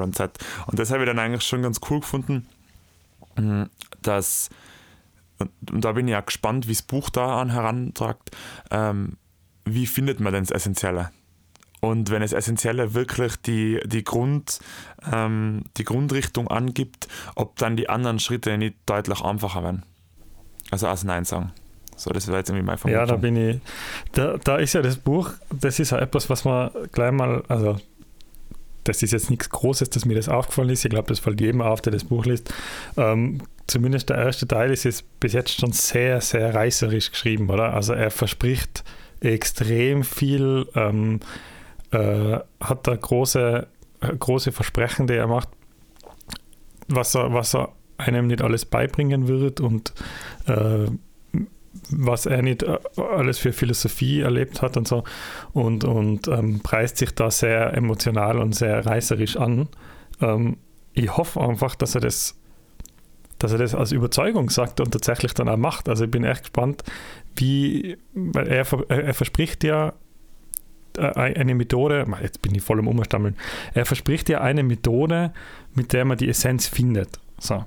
Und 0.67 0.79
das 0.79 0.91
habe 0.91 1.03
ich 1.03 1.07
dann 1.07 1.19
eigentlich 1.19 1.43
schon 1.43 1.61
ganz 1.61 1.79
cool 1.89 1.99
gefunden, 1.99 2.47
hm, 3.35 3.69
dass, 4.01 4.49
und, 5.39 5.51
da 5.71 5.91
bin 5.93 6.07
ich 6.07 6.15
auch 6.15 6.25
gespannt, 6.25 6.67
wie 6.67 6.73
das 6.73 6.81
Buch 6.81 7.09
da 7.09 7.41
an 7.41 7.51
herantragt, 7.51 8.31
ähm, 8.71 9.17
wie 9.65 9.87
findet 9.87 10.19
man 10.19 10.33
denn 10.33 10.43
das 10.43 10.51
Essentielle? 10.51 11.11
Und 11.81 12.09
wenn 12.09 12.23
es 12.23 12.33
Essentielle 12.33 12.93
wirklich 12.93 13.35
die, 13.37 13.79
die, 13.85 14.03
Grund, 14.03 14.59
ähm, 15.11 15.63
die 15.77 15.83
Grundrichtung 15.83 16.47
angibt, 16.47 17.07
ob 17.35 17.57
dann 17.57 17.77
die 17.77 17.89
anderen 17.89 18.19
Schritte 18.19 18.57
nicht 18.57 18.77
deutlich 18.87 19.21
einfacher 19.21 19.61
werden. 19.61 19.83
Also 20.71 20.87
als 20.87 21.03
Nein 21.03 21.25
sagen. 21.25 21.51
So, 21.95 22.11
das 22.11 22.27
wäre 22.27 22.39
jetzt 22.39 22.49
irgendwie 22.49 22.65
mein 22.65 22.77
Vermutung. 22.77 23.01
Ja, 23.01 23.05
da 23.05 23.15
bin 23.15 23.35
ich. 23.35 23.61
Da, 24.13 24.37
da 24.37 24.57
ist 24.57 24.73
ja 24.73 24.81
das 24.81 24.97
Buch, 24.97 25.31
das 25.51 25.79
ist 25.79 25.91
ja 25.91 25.99
etwas, 25.99 26.29
was 26.29 26.43
man 26.43 26.71
gleich 26.91 27.11
mal, 27.11 27.43
also 27.47 27.77
das 28.85 29.03
ist 29.03 29.11
jetzt 29.11 29.29
nichts 29.29 29.49
Großes, 29.49 29.89
dass 29.89 30.05
mir 30.05 30.15
das 30.15 30.29
aufgefallen 30.29 30.69
ist. 30.69 30.85
Ich 30.85 30.91
glaube, 30.91 31.09
das 31.09 31.19
fällt 31.19 31.41
jedem 31.41 31.61
auf, 31.61 31.81
der 31.81 31.91
das 31.91 32.05
Buch 32.05 32.25
liest. 32.25 32.53
Ähm, 32.95 33.41
zumindest 33.67 34.09
der 34.09 34.17
erste 34.17 34.47
Teil 34.47 34.71
ist 34.71 34.85
jetzt 34.85 35.19
bis 35.19 35.33
jetzt 35.33 35.59
schon 35.59 35.73
sehr, 35.73 36.21
sehr 36.21 36.55
reißerisch 36.55 37.11
geschrieben, 37.11 37.49
oder? 37.49 37.73
Also 37.73 37.93
er 37.93 38.11
verspricht 38.11 38.83
extrem 39.19 40.03
viel, 40.03 40.67
ähm, 40.75 41.19
äh, 41.91 42.37
hat 42.59 42.87
da 42.87 42.95
große, 42.95 43.67
große 44.19 44.51
Versprechen, 44.51 45.07
die 45.07 45.15
er 45.15 45.27
macht. 45.27 45.49
was 46.87 47.15
er, 47.15 47.33
was 47.33 47.55
er 47.55 47.69
einem 47.97 48.27
nicht 48.27 48.41
alles 48.41 48.65
beibringen 48.65 49.27
wird 49.27 49.59
und 49.61 49.93
äh, 50.47 50.85
was 51.89 52.25
er 52.25 52.41
nicht 52.41 52.63
äh, 52.63 52.77
alles 52.97 53.37
für 53.37 53.53
Philosophie 53.53 54.21
erlebt 54.21 54.61
hat 54.61 54.77
und 54.77 54.87
so 54.87 55.03
und, 55.53 55.83
und 55.83 56.27
ähm, 56.27 56.61
preist 56.61 56.97
sich 56.97 57.13
da 57.13 57.31
sehr 57.31 57.73
emotional 57.75 58.39
und 58.39 58.53
sehr 58.55 58.85
reißerisch 58.85 59.37
an. 59.37 59.67
Ähm, 60.21 60.57
ich 60.93 61.15
hoffe 61.15 61.41
einfach, 61.41 61.75
dass 61.75 61.95
er 61.95 62.01
das 62.01 62.35
dass 63.39 63.51
er 63.51 63.57
das 63.57 63.75
als 63.75 63.91
Überzeugung 63.91 64.49
sagt 64.49 64.79
und 64.79 64.91
tatsächlich 64.91 65.33
dann 65.33 65.49
auch 65.49 65.57
macht. 65.57 65.89
Also 65.89 66.05
ich 66.05 66.11
bin 66.11 66.23
echt 66.23 66.43
gespannt, 66.43 66.83
wie, 67.35 67.97
weil 68.13 68.47
er, 68.47 68.65
er 68.89 69.13
verspricht 69.13 69.63
ja 69.65 69.93
äh, 70.97 71.01
eine 71.01 71.53
Methode, 71.53 72.05
jetzt 72.21 72.41
bin 72.41 72.55
ich 72.55 72.63
voll 72.63 72.79
im 72.79 72.87
Umstammeln, 72.87 73.35
er 73.73 73.85
verspricht 73.85 74.29
ja 74.29 74.41
eine 74.41 74.63
Methode, 74.63 75.33
mit 75.73 75.93
der 75.93 76.05
man 76.05 76.17
die 76.17 76.29
Essenz 76.29 76.67
findet. 76.67 77.19
So. 77.37 77.65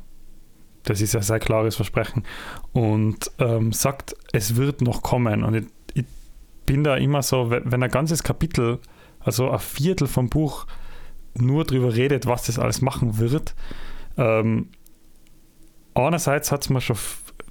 Das 0.88 1.02
ist 1.02 1.14
ein 1.14 1.22
sehr 1.22 1.38
klares 1.38 1.76
Versprechen. 1.76 2.24
Und 2.72 3.30
ähm, 3.38 3.72
sagt, 3.72 4.16
es 4.32 4.56
wird 4.56 4.80
noch 4.80 5.02
kommen. 5.02 5.44
Und 5.44 5.54
ich, 5.54 5.64
ich, 5.92 6.04
bin 6.64 6.84
da 6.84 6.96
immer 6.96 7.22
so, 7.22 7.50
wenn 7.50 7.82
ein 7.82 7.90
ganzes 7.90 8.22
Kapitel, 8.22 8.78
also 9.20 9.50
ein 9.50 9.58
Viertel 9.58 10.06
vom 10.06 10.28
Buch, 10.28 10.66
nur 11.34 11.64
darüber 11.64 11.94
redet, 11.94 12.26
was 12.26 12.44
das 12.44 12.58
alles 12.58 12.80
machen 12.80 13.18
wird. 13.18 13.54
Ähm, 14.16 14.68
einerseits 15.94 16.52
hat 16.52 16.62
es 16.62 16.70
mir 16.70 16.80
schon 16.80 16.96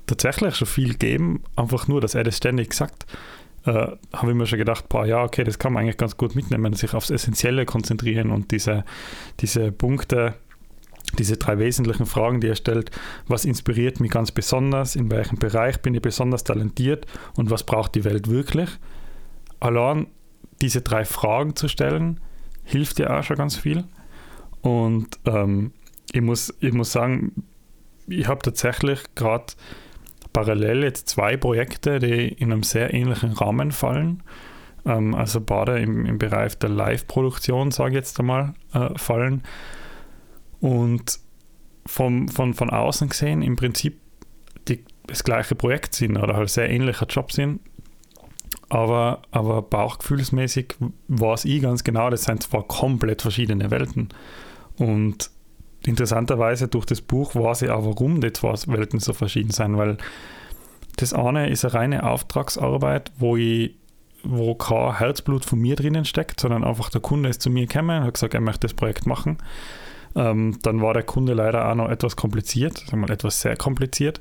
tatsächlich 0.08 0.56
schon 0.56 0.68
viel 0.68 0.92
gegeben, 0.94 1.44
einfach 1.56 1.88
nur, 1.88 2.02
dass 2.02 2.16
er 2.16 2.24
das 2.24 2.38
ständig 2.38 2.74
sagt. 2.74 3.06
Äh, 3.66 3.72
habe 4.14 4.30
ich 4.30 4.36
mir 4.36 4.46
schon 4.46 4.60
gedacht, 4.60 4.88
boah, 4.90 5.06
ja, 5.06 5.24
okay, 5.24 5.44
das 5.44 5.60
kann 5.60 5.74
man 5.74 5.84
eigentlich 5.84 5.98
ganz 5.98 6.18
gut 6.18 6.36
mitnehmen, 6.36 6.74
sich 6.74 6.94
aufs 6.94 7.10
Essentielle 7.10 7.66
konzentrieren 7.66 8.32
und 8.32 8.52
diese, 8.52 8.84
diese 9.40 9.72
Punkte 9.72 10.36
diese 11.18 11.38
drei 11.38 11.58
wesentlichen 11.58 12.06
Fragen, 12.06 12.42
die 12.42 12.48
er 12.48 12.56
stellt, 12.56 12.92
was 13.28 13.46
inspiriert 13.46 14.00
mich 14.00 14.12
ganz 14.12 14.32
besonders, 14.32 14.96
in 14.96 15.10
welchem 15.10 15.40
Bereich 15.40 15.82
bin 15.82 15.96
ich 15.96 16.02
besonders 16.02 16.44
talentiert 16.44 17.06
und 17.36 17.50
was 17.50 17.64
braucht 17.64 17.96
die 17.96 18.04
Welt 18.04 18.30
wirklich. 18.30 18.70
Allein 19.60 20.08
diese 20.62 20.82
drei 20.82 21.06
Fragen 21.06 21.56
zu 21.56 21.68
stellen, 21.68 22.20
hilft 22.64 22.98
dir 22.98 23.16
auch 23.16 23.24
schon 23.24 23.38
ganz 23.38 23.56
viel. 23.56 23.86
Und 24.62 25.08
ähm, 25.26 25.72
ich, 26.12 26.22
muss, 26.22 26.54
ich 26.60 26.74
muss 26.74 26.92
sagen, 26.92 27.44
ich 28.08 28.28
habe 28.28 28.42
tatsächlich 28.42 29.00
gerade 29.16 29.46
parallel 30.34 30.84
jetzt 30.84 31.10
zwei 31.10 31.38
Projekte, 31.38 32.00
die 32.00 32.28
in 32.28 32.52
einem 32.52 32.64
sehr 32.64 32.94
ähnlichen 32.94 33.32
Rahmen 33.32 33.72
fallen. 33.72 34.24
Ähm, 34.86 35.16
also 35.16 35.42
beide 35.42 35.80
im, 35.80 36.06
im 36.06 36.18
Bereich 36.18 36.58
der 36.58 36.70
Live-Produktion, 36.70 37.72
sage 37.72 37.92
ich 37.92 37.96
jetzt 37.96 38.20
einmal, 38.20 38.54
äh, 38.74 38.90
fallen 38.98 39.44
und 40.60 41.20
vom, 41.86 42.28
von, 42.28 42.54
von 42.54 42.70
außen 42.70 43.10
gesehen 43.10 43.42
im 43.42 43.56
Prinzip 43.56 44.00
die, 44.68 44.84
das 45.08 45.24
gleiche 45.24 45.56
Projekt 45.56 45.96
sind 45.96 46.18
oder 46.18 46.36
halt 46.36 46.50
sehr 46.50 46.70
ähnlicher 46.70 47.06
Job 47.08 47.32
sind. 47.32 47.62
Aber, 48.70 49.22
aber 49.32 49.62
bauchgefühlsmäßig 49.62 50.76
weiß 51.08 51.46
ich 51.46 51.62
ganz 51.62 51.84
genau, 51.84 52.10
das 52.10 52.24
sind 52.24 52.44
zwar 52.44 52.64
komplett 52.64 53.22
verschiedene 53.22 53.72
Welten. 53.72 54.10
Und 54.78 55.30
interessanterweise 55.86 56.68
durch 56.68 56.86
das 56.86 57.02
Buch 57.02 57.34
weiß 57.34 57.62
ich 57.62 57.70
auch, 57.70 57.86
warum 57.86 58.20
die 58.20 58.34
zwei 58.34 58.54
Welten 58.68 59.00
so 59.00 59.14
verschieden 59.14 59.52
sind, 59.52 59.78
weil 59.78 59.98
das 60.98 61.14
eine 61.14 61.50
ist 61.50 61.64
eine 61.64 61.74
reine 61.74 62.04
Auftragsarbeit, 62.04 63.12
wo 63.18 63.38
ich 63.38 63.76
wo 64.24 64.56
kein 64.56 64.98
Herzblut 64.98 65.46
von 65.46 65.60
mir 65.60 65.76
drinnen 65.76 66.04
steckt, 66.04 66.40
sondern 66.40 66.64
einfach 66.64 66.90
der 66.90 67.02
Kunde 67.02 67.30
ist 67.30 67.42
zu 67.42 67.50
mir 67.50 67.68
gekommen 67.68 68.00
und 68.00 68.06
hat 68.06 68.16
gesagt, 68.16 68.34
er 68.34 68.42
möchte 68.42 68.62
das 68.62 68.74
Projekt 68.74 69.06
machen. 69.06 69.38
Ähm, 70.18 70.58
dann 70.64 70.82
war 70.82 70.96
der 70.96 71.04
Kunde 71.04 71.34
leider 71.34 71.70
auch 71.70 71.76
noch 71.76 71.90
etwas 71.90 72.16
kompliziert, 72.16 72.80
sagen 72.80 72.94
wir 72.94 73.08
mal 73.08 73.14
etwas 73.14 73.40
sehr 73.40 73.56
kompliziert. 73.56 74.20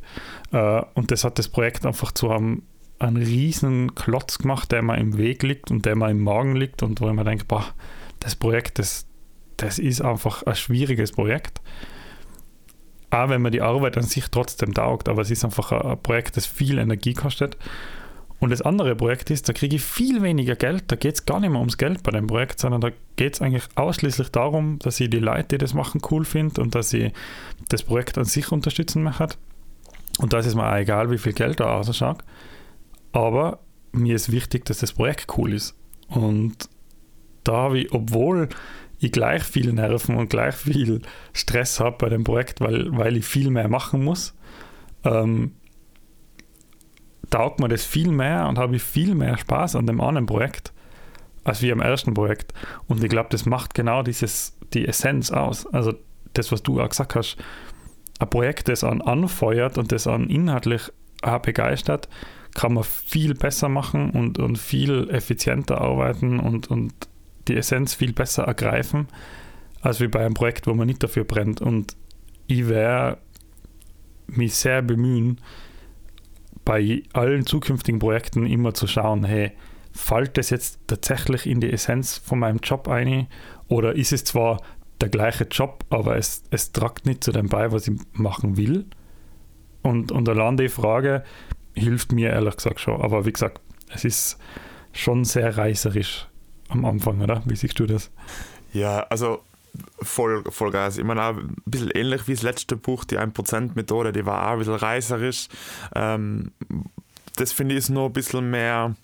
Äh, 0.52 0.82
und 0.94 1.10
das 1.10 1.24
hat 1.24 1.38
das 1.38 1.48
Projekt 1.48 1.86
einfach 1.86 2.12
zu 2.12 2.30
einem, 2.30 2.64
einen 2.98 3.16
riesen 3.16 3.94
Klotz 3.94 4.38
gemacht, 4.38 4.70
der 4.72 4.82
mir 4.82 4.98
im 4.98 5.16
Weg 5.16 5.42
liegt 5.42 5.70
und 5.70 5.86
der 5.86 5.96
mir 5.96 6.10
im 6.10 6.22
Magen 6.22 6.54
liegt 6.54 6.82
und 6.82 7.00
wo 7.00 7.08
ich 7.08 7.14
mir 7.14 7.24
denke, 7.24 7.46
boah, 7.46 7.64
das 8.20 8.36
Projekt, 8.36 8.78
das, 8.78 9.06
das 9.56 9.78
ist 9.78 10.02
einfach 10.02 10.42
ein 10.42 10.54
schwieriges 10.54 11.12
Projekt. 11.12 11.62
Auch 13.10 13.30
wenn 13.30 13.40
man 13.40 13.52
die 13.52 13.62
Arbeit 13.62 13.96
an 13.96 14.02
sich 14.02 14.28
trotzdem 14.30 14.74
taugt, 14.74 15.08
aber 15.08 15.22
es 15.22 15.30
ist 15.30 15.44
einfach 15.44 15.72
ein 15.72 16.02
Projekt, 16.02 16.36
das 16.36 16.44
viel 16.44 16.78
Energie 16.78 17.14
kostet. 17.14 17.56
Und 18.38 18.50
das 18.50 18.60
andere 18.60 18.94
Projekt 18.94 19.30
ist, 19.30 19.48
da 19.48 19.52
kriege 19.52 19.76
ich 19.76 19.82
viel 19.82 20.22
weniger 20.22 20.56
Geld, 20.56 20.84
da 20.88 20.96
geht 20.96 21.14
es 21.14 21.26
gar 21.26 21.40
nicht 21.40 21.50
mehr 21.50 21.60
ums 21.60 21.78
Geld 21.78 22.02
bei 22.02 22.10
dem 22.10 22.26
Projekt, 22.26 22.60
sondern 22.60 22.82
da 22.82 22.90
geht 23.16 23.34
es 23.34 23.40
eigentlich 23.40 23.64
ausschließlich 23.76 24.30
darum, 24.30 24.78
dass 24.80 25.00
ich 25.00 25.08
die 25.08 25.18
Leute, 25.18 25.48
die 25.48 25.58
das 25.58 25.72
machen, 25.72 26.02
cool 26.10 26.24
finde 26.24 26.60
und 26.60 26.74
dass 26.74 26.92
ich 26.92 27.12
das 27.68 27.82
Projekt 27.82 28.18
an 28.18 28.24
sich 28.24 28.52
unterstützen 28.52 29.02
möchte. 29.02 29.36
Und 30.18 30.32
da 30.32 30.38
ist 30.38 30.46
es 30.46 30.54
mir 30.54 30.70
auch 30.70 30.76
egal, 30.76 31.10
wie 31.10 31.18
viel 31.18 31.32
Geld 31.32 31.60
da 31.60 31.78
ausschaut. 31.78 32.18
Aber 33.12 33.60
mir 33.92 34.14
ist 34.14 34.30
wichtig, 34.30 34.66
dass 34.66 34.78
das 34.78 34.92
Projekt 34.92 35.26
cool 35.38 35.54
ist. 35.54 35.74
Und 36.08 36.68
da 37.44 37.52
habe 37.52 37.80
ich, 37.80 37.92
obwohl 37.92 38.48
ich 38.98 39.12
gleich 39.12 39.42
viel 39.42 39.72
Nerven 39.72 40.16
und 40.16 40.30
gleich 40.30 40.54
viel 40.54 41.02
Stress 41.32 41.80
habe 41.80 41.96
bei 41.98 42.08
dem 42.08 42.24
Projekt, 42.24 42.60
weil, 42.60 42.96
weil 42.96 43.16
ich 43.16 43.24
viel 43.24 43.50
mehr 43.50 43.68
machen 43.68 44.04
muss, 44.04 44.34
ähm, 45.04 45.52
taugt 47.30 47.60
mir 47.60 47.68
das 47.68 47.84
viel 47.84 48.10
mehr 48.10 48.46
und 48.48 48.58
habe 48.58 48.76
ich 48.76 48.82
viel 48.82 49.14
mehr 49.14 49.36
Spaß 49.38 49.76
an 49.76 49.86
dem 49.86 50.00
anderen 50.00 50.26
Projekt 50.26 50.72
als 51.46 51.62
wie 51.62 51.72
am 51.72 51.80
ersten 51.80 52.12
Projekt. 52.12 52.52
Und 52.88 53.02
ich 53.02 53.08
glaube, 53.08 53.28
das 53.30 53.46
macht 53.46 53.74
genau 53.74 54.02
dieses, 54.02 54.56
die 54.74 54.86
Essenz 54.86 55.30
aus. 55.30 55.66
Also 55.66 55.94
das, 56.34 56.50
was 56.50 56.62
du 56.62 56.80
auch 56.80 56.88
gesagt 56.88 57.14
hast, 57.14 57.36
ein 58.18 58.28
Projekt, 58.28 58.68
das 58.68 58.82
an 58.82 59.00
anfeuert 59.00 59.78
und 59.78 59.92
das 59.92 60.06
an 60.06 60.28
inhaltlich 60.28 60.90
auch 61.22 61.38
begeistert, 61.38 62.08
kann 62.54 62.74
man 62.74 62.84
viel 62.84 63.34
besser 63.34 63.68
machen 63.68 64.10
und, 64.10 64.38
und 64.38 64.58
viel 64.58 65.08
effizienter 65.10 65.80
arbeiten 65.80 66.40
und, 66.40 66.68
und 66.70 66.92
die 67.48 67.56
Essenz 67.56 67.94
viel 67.94 68.12
besser 68.12 68.44
ergreifen, 68.44 69.08
als 69.82 70.00
wie 70.00 70.08
bei 70.08 70.24
einem 70.24 70.34
Projekt, 70.34 70.66
wo 70.66 70.74
man 70.74 70.86
nicht 70.86 71.02
dafür 71.02 71.24
brennt. 71.24 71.60
Und 71.60 71.96
ich 72.46 72.68
werde 72.68 73.18
mich 74.26 74.54
sehr 74.54 74.82
bemühen, 74.82 75.40
bei 76.66 77.04
allen 77.14 77.46
zukünftigen 77.46 78.00
Projekten 78.00 78.44
immer 78.44 78.74
zu 78.74 78.86
schauen, 78.86 79.24
hey, 79.24 79.52
fällt 79.92 80.36
das 80.36 80.50
jetzt 80.50 80.80
tatsächlich 80.86 81.46
in 81.46 81.60
die 81.60 81.72
Essenz 81.72 82.18
von 82.18 82.40
meinem 82.40 82.58
Job 82.58 82.88
ein 82.88 83.28
oder 83.68 83.94
ist 83.94 84.12
es 84.12 84.24
zwar 84.24 84.60
der 85.00 85.08
gleiche 85.08 85.44
Job, 85.44 85.84
aber 85.88 86.16
es, 86.16 86.42
es 86.50 86.72
tragt 86.72 87.06
nicht 87.06 87.24
zu 87.24 87.32
dem 87.32 87.48
bei, 87.48 87.72
was 87.72 87.88
ich 87.88 87.98
machen 88.12 88.56
will? 88.56 88.84
Und, 89.82 90.10
und 90.10 90.28
allein 90.28 90.56
die 90.56 90.68
Frage 90.68 91.22
hilft 91.74 92.12
mir 92.12 92.30
ehrlich 92.30 92.56
gesagt 92.56 92.80
schon. 92.80 93.00
Aber 93.00 93.24
wie 93.24 93.32
gesagt, 93.32 93.60
es 93.94 94.04
ist 94.04 94.38
schon 94.92 95.24
sehr 95.24 95.56
reißerisch 95.56 96.26
am 96.68 96.84
Anfang, 96.84 97.20
oder? 97.20 97.42
Wie 97.44 97.54
siehst 97.54 97.78
du 97.78 97.86
das? 97.86 98.10
Ja, 98.72 99.00
also 99.10 99.42
voll, 100.00 100.44
voll 100.50 100.70
geil. 100.70 100.90
Ich 100.96 101.04
meine, 101.04 101.22
auch 101.22 101.36
ein 101.36 101.56
bisschen 101.64 101.90
ähnlich 101.90 102.28
wie 102.28 102.34
das 102.34 102.42
letzte 102.42 102.76
Buch, 102.76 103.04
die 103.04 103.18
1%-Methode, 103.18 104.12
die 104.12 104.26
war 104.26 104.46
auch 104.46 104.52
ein 104.52 104.58
bisschen 104.58 104.74
reißerisch. 104.74 105.48
Ähm, 105.94 106.52
das 107.36 107.52
finde 107.52 107.74
ich 107.74 107.78
ist 107.78 107.88
noch 107.90 108.06
ein 108.06 108.12
bisschen 108.12 108.50
mehr. 108.50 108.94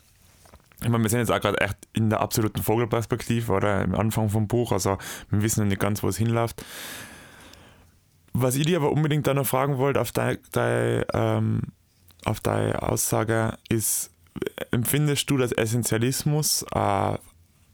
Ich 0.83 0.88
meine, 0.88 1.05
wir 1.05 1.11
sind 1.11 1.21
jetzt 1.21 1.31
auch 1.31 1.41
gerade 1.41 1.61
echt 1.61 1.76
in 1.93 2.11
der 2.11 2.21
absoluten 2.21 2.62
Vogelperspektive 2.62 3.52
oder 3.52 3.83
am 3.83 3.95
Anfang 3.95 4.29
vom 4.29 4.49
Buch, 4.49 4.73
also 4.73 4.99
wir 5.31 5.43
wissen 5.43 5.61
noch 5.61 5.69
nicht 5.69 5.81
ganz, 5.81 6.02
wo 6.02 6.09
es 6.09 6.17
hinläuft. 6.17 6.64
Was 8.33 8.57
ich 8.57 8.64
dir 8.67 8.79
aber 8.79 8.91
unbedingt 8.91 9.26
dann 9.26 9.37
noch 9.37 9.47
fragen 9.47 9.79
wollte 9.79 10.00
auf 10.00 10.11
deine, 10.11 10.38
deine, 10.50 11.07
ähm, 11.12 11.61
auf 12.25 12.41
Aussage 12.47 13.59
ist, 13.69 14.11
empfindest 14.71 15.29
du, 15.31 15.37
dass 15.37 15.52
Essentialismus 15.52 16.64
äh, 16.75 17.19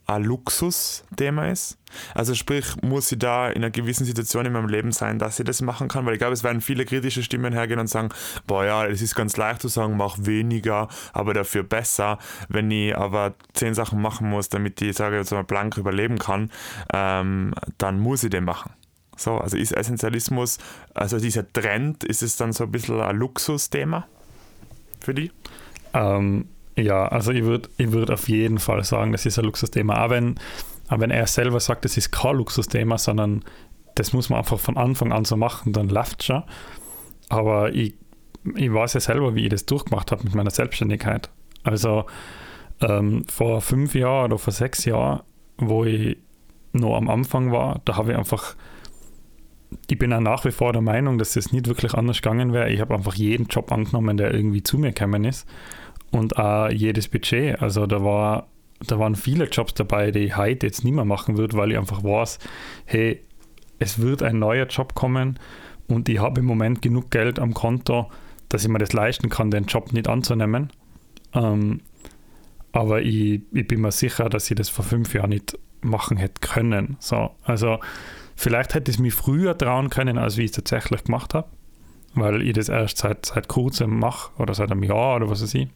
ein 0.08 0.24
Luxusthema 0.24 1.48
ist. 1.48 1.78
Also 2.14 2.34
sprich, 2.34 2.80
muss 2.82 3.12
ich 3.12 3.18
da 3.18 3.48
in 3.48 3.58
einer 3.58 3.70
gewissen 3.70 4.06
Situation 4.06 4.46
in 4.46 4.52
meinem 4.52 4.68
Leben 4.68 4.90
sein, 4.90 5.18
dass 5.18 5.38
ich 5.38 5.44
das 5.44 5.60
machen 5.60 5.88
kann, 5.88 6.06
weil 6.06 6.14
ich 6.14 6.18
glaube, 6.18 6.32
es 6.32 6.42
werden 6.42 6.62
viele 6.62 6.86
kritische 6.86 7.22
Stimmen 7.22 7.52
hergehen 7.52 7.78
und 7.78 7.88
sagen, 7.88 8.08
boah 8.46 8.64
ja, 8.64 8.86
es 8.86 9.02
ist 9.02 9.14
ganz 9.14 9.36
leicht 9.36 9.60
zu 9.60 9.68
sagen, 9.68 9.96
mach 9.96 10.16
weniger, 10.20 10.88
aber 11.12 11.34
dafür 11.34 11.62
besser. 11.62 12.18
Wenn 12.48 12.70
ich 12.70 12.96
aber 12.96 13.34
zehn 13.52 13.74
Sachen 13.74 14.00
machen 14.00 14.28
muss, 14.30 14.48
damit 14.48 14.80
ich, 14.80 14.96
sage 14.96 15.16
jetzt 15.16 15.30
mal, 15.30 15.44
blank 15.44 15.76
überleben 15.76 16.18
kann, 16.18 16.50
ähm, 16.92 17.52
dann 17.76 18.00
muss 18.00 18.24
ich 18.24 18.30
den 18.30 18.44
machen. 18.44 18.72
So, 19.16 19.36
also 19.36 19.58
ist 19.58 19.72
Essentialismus, 19.72 20.58
also 20.94 21.18
dieser 21.18 21.50
Trend, 21.52 22.04
ist 22.04 22.22
es 22.22 22.36
dann 22.36 22.52
so 22.52 22.64
ein 22.64 22.72
bisschen 22.72 23.00
ein 23.00 23.16
Luxusthema 23.16 24.06
für 25.00 25.12
die? 25.12 25.32
Ähm, 25.92 26.48
ja, 26.78 27.08
also 27.08 27.32
ich 27.32 27.44
würde 27.44 27.68
ich 27.76 27.92
würd 27.92 28.10
auf 28.10 28.28
jeden 28.28 28.58
Fall 28.58 28.84
sagen, 28.84 29.12
das 29.12 29.26
ist 29.26 29.38
ein 29.38 29.44
Luxusthema. 29.44 30.04
Auch 30.04 30.10
wenn, 30.10 30.36
auch 30.88 31.00
wenn 31.00 31.10
er 31.10 31.26
selber 31.26 31.60
sagt, 31.60 31.84
das 31.84 31.96
ist 31.96 32.10
kein 32.12 32.36
Luxusthema, 32.36 32.98
sondern 32.98 33.44
das 33.94 34.12
muss 34.12 34.30
man 34.30 34.38
einfach 34.38 34.60
von 34.60 34.76
Anfang 34.76 35.12
an 35.12 35.24
so 35.24 35.36
machen, 35.36 35.72
dann 35.72 35.88
läuft 35.88 36.22
schon. 36.22 36.44
Aber 37.28 37.74
ich, 37.74 37.94
ich 38.54 38.72
weiß 38.72 38.94
ja 38.94 39.00
selber, 39.00 39.34
wie 39.34 39.44
ich 39.44 39.50
das 39.50 39.66
durchgemacht 39.66 40.12
habe 40.12 40.24
mit 40.24 40.34
meiner 40.34 40.50
Selbstständigkeit. 40.50 41.30
Also 41.64 42.06
ähm, 42.80 43.24
vor 43.28 43.60
fünf 43.60 43.94
Jahren 43.94 44.26
oder 44.26 44.38
vor 44.38 44.52
sechs 44.52 44.84
Jahren, 44.84 45.22
wo 45.56 45.84
ich 45.84 46.16
noch 46.72 46.96
am 46.96 47.10
Anfang 47.10 47.50
war, 47.50 47.80
da 47.84 47.96
habe 47.96 48.12
ich 48.12 48.18
einfach 48.18 48.54
ich 49.86 49.98
bin 49.98 50.14
auch 50.14 50.20
nach 50.20 50.46
wie 50.46 50.50
vor 50.50 50.72
der 50.72 50.80
Meinung, 50.80 51.18
dass 51.18 51.36
es 51.36 51.52
nicht 51.52 51.66
wirklich 51.66 51.92
anders 51.92 52.22
gegangen 52.22 52.54
wäre. 52.54 52.70
Ich 52.70 52.80
habe 52.80 52.94
einfach 52.94 53.14
jeden 53.14 53.48
Job 53.48 53.70
angenommen, 53.70 54.16
der 54.16 54.32
irgendwie 54.32 54.62
zu 54.62 54.78
mir 54.78 54.92
gekommen 54.92 55.24
ist 55.24 55.46
und 56.10 56.38
auch 56.38 56.70
jedes 56.70 57.08
Budget. 57.08 57.60
Also 57.60 57.86
da 57.86 58.02
war 58.02 58.48
da 58.86 58.98
waren 58.98 59.16
viele 59.16 59.46
Jobs 59.46 59.74
dabei, 59.74 60.10
die 60.10 60.20
ich 60.20 60.36
heute 60.36 60.66
jetzt 60.66 60.84
nicht 60.84 60.94
mehr 60.94 61.04
machen 61.04 61.36
würde, 61.36 61.56
weil 61.56 61.72
ich 61.72 61.78
einfach 61.78 62.04
weiß, 62.04 62.38
hey, 62.84 63.20
es 63.78 63.98
wird 64.00 64.22
ein 64.22 64.38
neuer 64.38 64.66
Job 64.66 64.94
kommen 64.94 65.38
und 65.88 66.08
ich 66.08 66.18
habe 66.18 66.40
im 66.40 66.46
Moment 66.46 66.82
genug 66.82 67.10
Geld 67.10 67.38
am 67.38 67.54
Konto, 67.54 68.10
dass 68.48 68.62
ich 68.62 68.68
mir 68.68 68.78
das 68.78 68.92
leisten 68.92 69.28
kann, 69.28 69.50
den 69.50 69.64
Job 69.64 69.92
nicht 69.92 70.08
anzunehmen. 70.08 70.70
Ähm, 71.34 71.80
aber 72.72 73.02
ich, 73.02 73.42
ich, 73.52 73.66
bin 73.66 73.80
mir 73.80 73.92
sicher, 73.92 74.28
dass 74.28 74.50
ich 74.50 74.56
das 74.56 74.68
vor 74.68 74.84
fünf 74.84 75.14
Jahren 75.14 75.30
nicht 75.30 75.58
machen 75.80 76.16
hätte 76.16 76.40
können. 76.40 76.96
So, 77.00 77.30
also 77.42 77.78
vielleicht 78.36 78.74
hätte 78.74 78.90
ich 78.90 78.96
es 78.96 79.00
mir 79.02 79.12
früher 79.12 79.56
trauen 79.56 79.90
können, 79.90 80.18
als 80.18 80.36
wie 80.36 80.42
ich 80.42 80.50
es 80.50 80.56
tatsächlich 80.56 81.04
gemacht 81.04 81.34
habe, 81.34 81.48
weil 82.14 82.42
ich 82.42 82.52
das 82.52 82.68
erst 82.68 82.98
seit, 82.98 83.26
seit 83.26 83.48
kurzem 83.48 83.98
mache 83.98 84.30
oder 84.40 84.54
seit 84.54 84.70
einem 84.70 84.82
Jahr 84.82 85.16
oder 85.16 85.30
was 85.30 85.42
weiß 85.42 85.54
ich, 85.54 85.68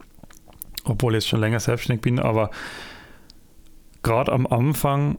obwohl 0.85 1.15
ich 1.15 1.25
jetzt 1.25 1.29
schon 1.29 1.41
länger 1.41 1.61
selbstständig 1.61 2.03
bin, 2.03 2.19
aber 2.19 2.51
gerade 4.03 4.33
am 4.33 4.47
Anfang, 4.47 5.19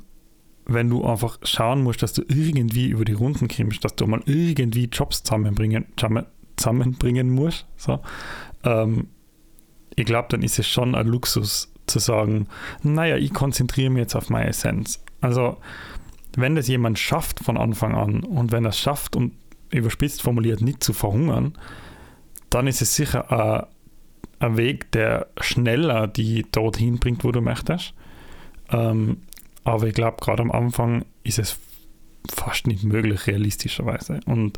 wenn 0.65 0.89
du 0.89 1.05
einfach 1.05 1.39
schauen 1.43 1.83
musst, 1.83 2.03
dass 2.03 2.13
du 2.13 2.23
irgendwie 2.27 2.87
über 2.87 3.05
die 3.05 3.13
Runden 3.13 3.47
kommst, 3.47 3.83
dass 3.83 3.95
du 3.95 4.07
mal 4.07 4.21
irgendwie 4.25 4.85
Jobs 4.85 5.23
zusammenbringen, 5.23 5.85
zusammenbringen 6.55 7.29
musst, 7.29 7.65
so, 7.77 7.99
ähm, 8.63 9.07
ich 9.95 10.05
glaube, 10.05 10.27
dann 10.29 10.41
ist 10.41 10.59
es 10.59 10.67
schon 10.67 10.95
ein 10.95 11.07
Luxus 11.07 11.71
zu 11.85 11.99
sagen, 11.99 12.47
naja, 12.81 13.17
ich 13.17 13.33
konzentriere 13.33 13.89
mich 13.89 14.01
jetzt 14.01 14.15
auf 14.15 14.29
meine 14.29 14.49
Essenz. 14.49 15.03
Also, 15.21 15.57
wenn 16.35 16.55
das 16.55 16.67
jemand 16.67 16.97
schafft 16.97 17.41
von 17.41 17.57
Anfang 17.57 17.95
an 17.95 18.23
und 18.23 18.51
wenn 18.51 18.65
er 18.65 18.69
es 18.69 18.79
schafft, 18.79 19.15
um 19.15 19.33
überspitzt 19.69 20.21
formuliert 20.21 20.61
nicht 20.61 20.83
zu 20.83 20.93
verhungern, 20.93 21.57
dann 22.49 22.67
ist 22.67 22.81
es 22.81 22.95
sicher 22.95 23.31
ein, 23.31 23.67
ein 24.43 24.57
Weg, 24.57 24.91
der 24.91 25.27
schneller 25.39 26.07
die 26.07 26.45
dorthin 26.51 26.99
bringt, 26.99 27.23
wo 27.23 27.31
du 27.31 27.41
möchtest. 27.41 27.93
Ähm, 28.71 29.17
aber 29.63 29.87
ich 29.87 29.93
glaube, 29.93 30.17
gerade 30.19 30.41
am 30.41 30.51
Anfang 30.51 31.05
ist 31.23 31.39
es 31.39 31.59
fast 32.31 32.67
nicht 32.67 32.83
möglich, 32.83 33.27
realistischerweise. 33.27 34.19
Und 34.25 34.57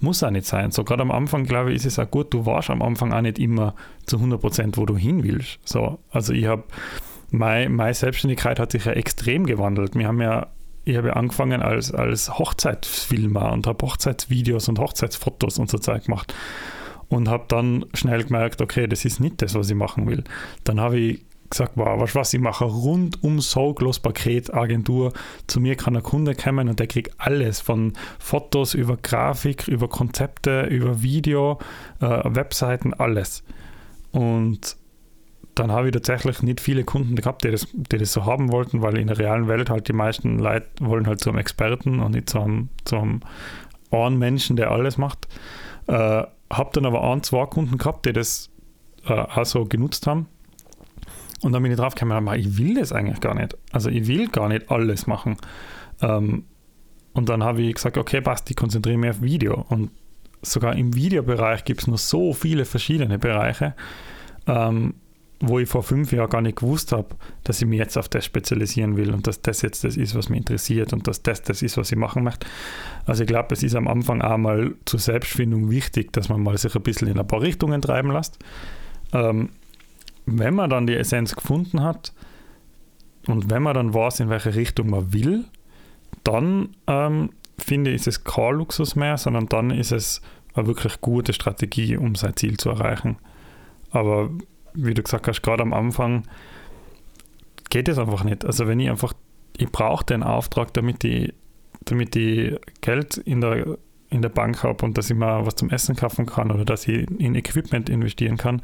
muss 0.00 0.22
auch 0.22 0.30
nicht 0.30 0.46
sein. 0.46 0.70
So, 0.70 0.84
gerade 0.84 1.02
am 1.02 1.10
Anfang, 1.10 1.44
glaube 1.44 1.70
ich, 1.70 1.76
ist 1.76 1.86
es 1.86 1.98
auch 1.98 2.10
gut, 2.10 2.32
du 2.32 2.46
warst 2.46 2.70
am 2.70 2.82
Anfang 2.82 3.12
auch 3.12 3.20
nicht 3.20 3.38
immer 3.38 3.74
zu 4.04 4.16
100 4.16 4.40
Prozent, 4.40 4.76
wo 4.76 4.86
du 4.86 4.96
hin 4.96 5.22
willst. 5.22 5.58
So, 5.64 5.98
also 6.10 6.32
ich 6.32 6.46
habe, 6.46 6.64
meine, 7.30 7.68
meine 7.70 7.94
Selbstständigkeit 7.94 8.58
hat 8.58 8.72
sich 8.72 8.84
ja 8.84 8.92
extrem 8.92 9.46
gewandelt. 9.46 9.94
Wir 9.94 10.06
haben 10.06 10.20
ja, 10.20 10.48
ich 10.84 10.96
habe 10.96 11.08
ja 11.08 11.14
angefangen 11.14 11.62
als, 11.62 11.92
als 11.92 12.38
Hochzeitsfilmer 12.38 13.52
und 13.52 13.66
habe 13.66 13.84
Hochzeitsvideos 13.84 14.68
und 14.68 14.78
Hochzeitsfotos 14.78 15.58
und 15.58 15.70
so 15.70 15.78
Zeit 15.78 16.04
gemacht. 16.04 16.34
Und 17.08 17.28
habe 17.28 17.44
dann 17.48 17.86
schnell 17.94 18.24
gemerkt, 18.24 18.60
okay, 18.60 18.88
das 18.88 19.04
ist 19.04 19.20
nicht 19.20 19.40
das, 19.40 19.54
was 19.54 19.70
ich 19.70 19.76
machen 19.76 20.08
will. 20.08 20.24
Dann 20.64 20.80
habe 20.80 20.98
ich 20.98 21.20
gesagt, 21.50 21.72
wow, 21.76 22.00
was, 22.00 22.14
was 22.14 22.34
ich 22.34 22.40
mache, 22.40 22.64
rundum 22.64 23.40
sorglos 23.40 24.00
Paketagentur. 24.00 25.12
Zu 25.46 25.60
mir 25.60 25.76
kann 25.76 25.96
ein 25.96 26.02
Kunde 26.02 26.34
kommen 26.34 26.68
und 26.68 26.80
der 26.80 26.86
kriegt 26.86 27.18
alles 27.18 27.60
von 27.60 27.92
Fotos 28.18 28.74
über 28.74 28.96
Grafik, 28.96 29.68
über 29.68 29.88
Konzepte, 29.88 30.62
über 30.62 31.02
Video, 31.02 31.58
äh, 32.00 32.22
Webseiten, 32.24 32.94
alles. 32.94 33.44
Und 34.12 34.76
dann 35.54 35.72
habe 35.72 35.88
ich 35.88 35.92
tatsächlich 35.92 36.42
nicht 36.42 36.60
viele 36.60 36.84
Kunden 36.84 37.16
gehabt, 37.16 37.44
die 37.44 37.50
das, 37.50 37.66
die 37.72 37.96
das 37.96 38.12
so 38.12 38.26
haben 38.26 38.52
wollten, 38.52 38.82
weil 38.82 38.98
in 38.98 39.06
der 39.06 39.18
realen 39.18 39.48
Welt 39.48 39.70
halt 39.70 39.88
die 39.88 39.94
meisten 39.94 40.38
Leute 40.38 40.66
wollen 40.80 41.06
halt 41.06 41.20
zu 41.20 41.30
einem 41.30 41.38
Experten 41.38 42.00
und 42.00 42.12
nicht 42.12 42.28
zu 42.28 42.40
einem, 42.40 42.68
zu 42.84 42.96
einem 42.96 43.20
einen 43.90 44.18
Menschen, 44.18 44.56
der 44.56 44.70
alles 44.70 44.98
macht. 44.98 45.28
Äh, 45.86 46.24
habe 46.50 46.70
dann 46.72 46.86
aber 46.86 47.02
ein, 47.02 47.22
zwei 47.22 47.46
Kunden 47.46 47.78
gehabt, 47.78 48.06
die 48.06 48.12
das 48.12 48.50
äh, 49.06 49.12
auch 49.12 49.44
so 49.44 49.64
genutzt 49.64 50.06
haben 50.06 50.28
und 51.42 51.52
dann 51.52 51.62
bin 51.62 51.72
ich 51.72 51.78
drauf 51.78 51.94
gekommen, 51.94 52.28
ich 52.34 52.58
will 52.58 52.74
das 52.74 52.92
eigentlich 52.92 53.20
gar 53.20 53.34
nicht. 53.34 53.56
Also 53.72 53.90
ich 53.90 54.06
will 54.06 54.28
gar 54.28 54.48
nicht 54.48 54.70
alles 54.70 55.06
machen. 55.06 55.36
Ähm, 56.00 56.44
und 57.12 57.28
dann 57.28 57.44
habe 57.44 57.62
ich 57.62 57.74
gesagt, 57.74 57.98
okay, 57.98 58.20
passt, 58.20 58.50
ich 58.50 58.56
konzentriere 58.56 58.98
mich 58.98 59.10
auf 59.10 59.22
Video. 59.22 59.64
Und 59.68 59.90
sogar 60.42 60.76
im 60.76 60.94
Videobereich 60.94 61.64
gibt 61.64 61.82
es 61.82 61.86
noch 61.86 61.98
so 61.98 62.32
viele 62.32 62.64
verschiedene 62.64 63.18
Bereiche, 63.18 63.74
ähm, 64.46 64.94
wo 65.40 65.58
ich 65.58 65.68
vor 65.68 65.82
fünf 65.82 66.12
Jahren 66.12 66.30
gar 66.30 66.40
nicht 66.40 66.56
gewusst 66.56 66.92
habe, 66.92 67.08
dass 67.44 67.60
ich 67.60 67.68
mich 67.68 67.78
jetzt 67.78 67.98
auf 67.98 68.08
das 68.08 68.24
spezialisieren 68.24 68.96
will 68.96 69.12
und 69.12 69.26
dass 69.26 69.42
das 69.42 69.60
jetzt 69.62 69.84
das 69.84 69.96
ist, 69.96 70.14
was 70.14 70.28
mich 70.28 70.38
interessiert 70.38 70.92
und 70.92 71.06
dass 71.06 71.22
das 71.22 71.42
das 71.42 71.62
ist, 71.62 71.76
was 71.76 71.92
ich 71.92 71.98
machen 71.98 72.24
möchte. 72.24 72.46
Also 73.04 73.22
ich 73.22 73.28
glaube, 73.28 73.54
es 73.54 73.62
ist 73.62 73.74
am 73.74 73.86
Anfang 73.86 74.22
auch 74.22 74.38
mal 74.38 74.74
zur 74.86 74.98
Selbstfindung 74.98 75.70
wichtig, 75.70 76.12
dass 76.12 76.28
man 76.30 76.42
mal 76.42 76.56
sich 76.56 76.74
ein 76.74 76.82
bisschen 76.82 77.08
in 77.08 77.18
ein 77.18 77.26
paar 77.26 77.42
Richtungen 77.42 77.82
treiben 77.82 78.10
lässt. 78.10 78.38
Ähm, 79.12 79.50
wenn 80.24 80.54
man 80.54 80.70
dann 80.70 80.86
die 80.86 80.96
Essenz 80.96 81.36
gefunden 81.36 81.82
hat 81.82 82.12
und 83.26 83.50
wenn 83.50 83.62
man 83.62 83.74
dann 83.74 83.92
weiß, 83.92 84.20
in 84.20 84.30
welche 84.30 84.54
Richtung 84.54 84.90
man 84.90 85.12
will, 85.12 85.44
dann 86.24 86.70
ähm, 86.86 87.30
finde 87.58 87.90
ich, 87.90 87.96
ist 87.96 88.06
es 88.06 88.24
kein 88.24 88.54
Luxus 88.54 88.96
mehr, 88.96 89.18
sondern 89.18 89.46
dann 89.46 89.70
ist 89.70 89.92
es 89.92 90.22
eine 90.54 90.66
wirklich 90.66 91.00
gute 91.00 91.32
Strategie, 91.34 91.96
um 91.96 92.14
sein 92.14 92.36
Ziel 92.36 92.56
zu 92.56 92.70
erreichen. 92.70 93.18
Aber 93.90 94.30
wie 94.76 94.94
du 94.94 95.02
gesagt 95.02 95.26
hast, 95.26 95.42
gerade 95.42 95.62
am 95.62 95.72
Anfang 95.72 96.24
geht 97.70 97.88
es 97.88 97.98
einfach 97.98 98.24
nicht. 98.24 98.44
Also 98.44 98.66
wenn 98.66 98.80
ich 98.80 98.88
einfach, 98.88 99.12
ich 99.56 99.70
brauche 99.70 100.04
den 100.04 100.22
Auftrag, 100.22 100.72
damit 100.74 101.04
ich, 101.04 101.32
damit 101.84 102.14
ich 102.16 102.58
Geld 102.80 103.16
in 103.16 103.40
der, 103.40 103.78
in 104.10 104.22
der 104.22 104.28
Bank 104.28 104.62
habe 104.62 104.84
und 104.84 104.96
dass 104.96 105.10
ich 105.10 105.16
mal 105.16 105.46
was 105.46 105.56
zum 105.56 105.70
Essen 105.70 105.96
kaufen 105.96 106.26
kann 106.26 106.50
oder 106.50 106.64
dass 106.64 106.86
ich 106.86 107.10
in 107.18 107.34
Equipment 107.34 107.88
investieren 107.88 108.36
kann, 108.36 108.62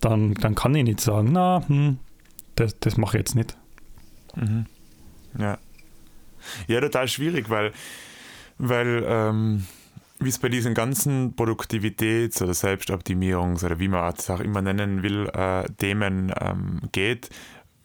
dann, 0.00 0.34
dann 0.34 0.54
kann 0.54 0.74
ich 0.74 0.84
nicht 0.84 1.00
sagen, 1.00 1.30
na, 1.32 1.62
hm, 1.66 1.98
das, 2.56 2.78
das 2.80 2.96
mache 2.96 3.16
ich 3.16 3.20
jetzt 3.20 3.34
nicht. 3.34 3.56
Mhm. 4.36 4.66
Ja. 5.38 5.58
Ja, 6.66 6.80
total 6.80 7.06
schwierig, 7.06 7.48
weil, 7.50 7.72
weil 8.58 9.04
ähm, 9.06 9.66
wie 10.24 10.28
es 10.28 10.38
bei 10.38 10.48
diesen 10.48 10.74
ganzen 10.74 11.34
Produktivitäts- 11.36 12.42
oder 12.42 12.52
Selbstoptimierungs- 12.52 13.64
oder 13.64 13.78
wie 13.78 13.88
man 13.88 14.12
es 14.16 14.30
auch 14.30 14.40
immer 14.40 14.62
nennen 14.62 15.02
will, 15.02 15.28
äh, 15.34 15.64
Themen 15.78 16.32
ähm, 16.40 16.80
geht, 16.92 17.30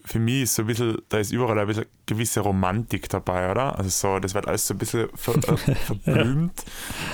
für 0.04 0.18
mich 0.18 0.44
ist 0.44 0.54
so 0.54 0.62
ein 0.62 0.66
bisschen, 0.66 0.98
da 1.08 1.18
ist 1.18 1.32
überall 1.32 1.58
ein 1.58 1.66
bisschen 1.66 1.86
gewisse 2.08 2.40
Romantik 2.40 3.08
dabei, 3.08 3.50
oder? 3.50 3.78
Also 3.78 3.90
so, 3.90 4.18
das 4.18 4.34
wird 4.34 4.48
alles 4.48 4.66
so 4.66 4.74
ein 4.74 4.78
bisschen 4.78 5.08
ver, 5.14 5.36
äh, 5.36 5.74
verblümt. 5.74 6.64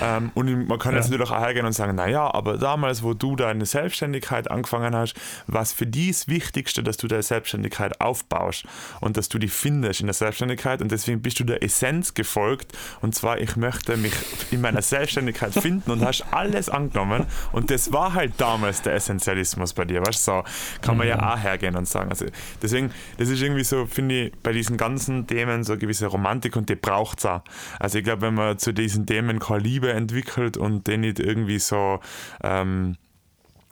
ja. 0.00 0.16
ähm, 0.16 0.30
und 0.35 0.68
man 0.68 0.78
kann 0.78 0.92
ja. 0.92 1.00
jetzt 1.00 1.11
natürlich 1.11 1.30
auch 1.30 1.40
hergehen 1.40 1.66
und 1.66 1.72
sagen, 1.72 1.96
naja, 1.96 2.33
aber 2.33 2.57
damals, 2.57 3.02
wo 3.02 3.12
du 3.12 3.37
deine 3.37 3.66
Selbstständigkeit 3.66 4.50
angefangen 4.50 4.94
hast, 4.94 5.14
war 5.46 5.62
es 5.62 5.72
für 5.72 5.87
dich 5.87 6.09
das 6.09 6.28
Wichtigste, 6.28 6.83
dass 6.83 6.96
du 6.96 7.09
deine 7.09 7.22
Selbstständigkeit 7.22 8.00
aufbaust 8.00 8.64
und 9.00 9.16
dass 9.16 9.28
du 9.28 9.38
die 9.38 9.48
findest 9.48 10.00
in 10.00 10.07
der 10.07 10.14
Selbstständigkeit 10.14 10.80
und 10.80 10.92
deswegen 10.92 11.20
bist 11.20 11.40
du 11.40 11.44
der 11.44 11.62
Essenz 11.62 12.14
gefolgt 12.14 12.72
und 13.02 13.14
zwar, 13.14 13.40
ich 13.40 13.57
möchte 13.57 13.96
mich 13.96 14.12
in 14.52 14.61
meiner 14.61 14.83
Selbstständigkeit 14.83 15.52
finden 15.52 15.90
und 15.90 16.04
hast 16.04 16.24
alles 16.30 16.68
angenommen 16.68 17.26
und 17.52 17.70
das 17.70 17.92
war 17.92 18.14
halt 18.14 18.35
damals 18.38 18.83
der 18.83 18.94
Essentialismus 18.94 19.72
bei 19.74 19.85
dir, 19.85 20.07
weißt 20.07 20.28
du, 20.28 20.33
so 20.33 20.44
kann 20.80 20.96
man 20.96 21.09
ja 21.09 21.16
mhm. 21.16 21.24
auch 21.24 21.38
hergehen 21.38 21.74
und 21.74 21.88
sagen. 21.88 22.11
Also 22.11 22.26
deswegen, 22.62 22.92
das 23.18 23.28
ist 23.28 23.42
irgendwie 23.42 23.64
so, 23.64 23.87
finde 23.87 24.26
ich, 24.26 24.33
bei 24.42 24.52
diesen 24.52 24.76
ganzen 24.76 24.84
Themen 25.27 25.64
so 25.64 25.73
eine 25.73 25.81
gewisse 25.81 26.07
Romantik 26.07 26.57
und 26.57 26.68
die 26.68 26.77
braucht 26.77 27.18
es 27.18 27.27
auch. 27.27 27.42
Also 27.79 27.99
ich 27.99 28.05
glaube, 28.05 28.23
wenn 28.23 28.35
man 28.35 28.59
zu 28.59 28.73
diesen 28.73 29.07
Themen 29.07 29.38
keine 29.38 29.61
Liebe 29.61 29.92
entwickelt 29.92 30.57
und 30.57 30.87
den 30.87 31.01
nicht 31.01 31.20
irgendwie 31.20 31.59
so 31.59 32.01
ähm, 32.42 32.97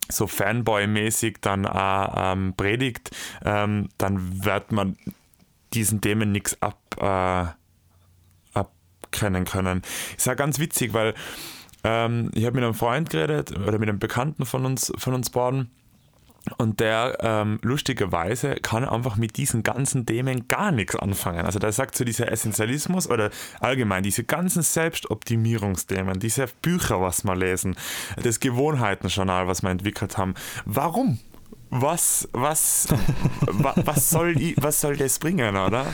so 0.09 0.27
Fanboy-mäßig 0.27 1.37
dann 1.41 1.65
auch 1.65 2.33
ähm, 2.33 2.53
predigt, 2.55 3.11
ähm, 3.45 3.89
dann 3.97 4.43
wird 4.43 4.71
man 4.71 4.97
diesen 5.73 6.01
Themen 6.01 6.31
nichts 6.31 6.61
ab, 6.61 6.77
äh, 6.99 7.45
abkennen 8.53 9.45
können. 9.45 9.81
Ist 10.17 10.27
ja 10.27 10.33
ganz 10.33 10.59
witzig, 10.59 10.93
weil 10.93 11.13
ähm, 11.83 12.31
ich 12.33 12.45
habe 12.45 12.55
mit 12.55 12.63
einem 12.63 12.73
Freund 12.73 13.09
geredet 13.09 13.57
oder 13.57 13.79
mit 13.79 13.89
einem 13.89 13.99
Bekannten 13.99 14.45
von 14.45 14.65
uns, 14.65 14.91
von 14.97 15.13
uns 15.13 15.29
beiden 15.29 15.71
und 16.57 16.79
der 16.79 17.17
ähm, 17.21 17.59
lustigerweise 17.61 18.55
kann 18.55 18.83
einfach 18.83 19.15
mit 19.15 19.37
diesen 19.37 19.63
ganzen 19.63 20.05
Themen 20.05 20.47
gar 20.47 20.71
nichts 20.71 20.95
anfangen. 20.95 21.45
Also 21.45 21.59
der 21.59 21.71
sagt 21.71 21.95
so 21.95 22.03
dieser 22.03 22.31
Essentialismus 22.31 23.09
oder 23.09 23.29
allgemein 23.61 24.03
diese 24.03 24.25
ganzen 24.25 24.61
Selbstoptimierungsthemen, 24.61 26.19
diese 26.19 26.47
Bücher, 26.61 27.01
was 27.01 27.23
wir 27.23 27.35
lesen, 27.35 27.75
das 28.21 28.39
Gewohnheitenjournal, 28.41 29.47
was 29.47 29.63
wir 29.63 29.69
entwickelt 29.69 30.17
haben. 30.17 30.33
Warum? 30.65 31.19
Was, 31.69 32.27
was, 32.33 32.87
wa, 33.41 33.73
was, 33.77 34.09
soll, 34.09 34.35
was 34.57 34.81
soll 34.81 34.97
das 34.97 35.19
bringen, 35.19 35.55
oder? 35.55 35.87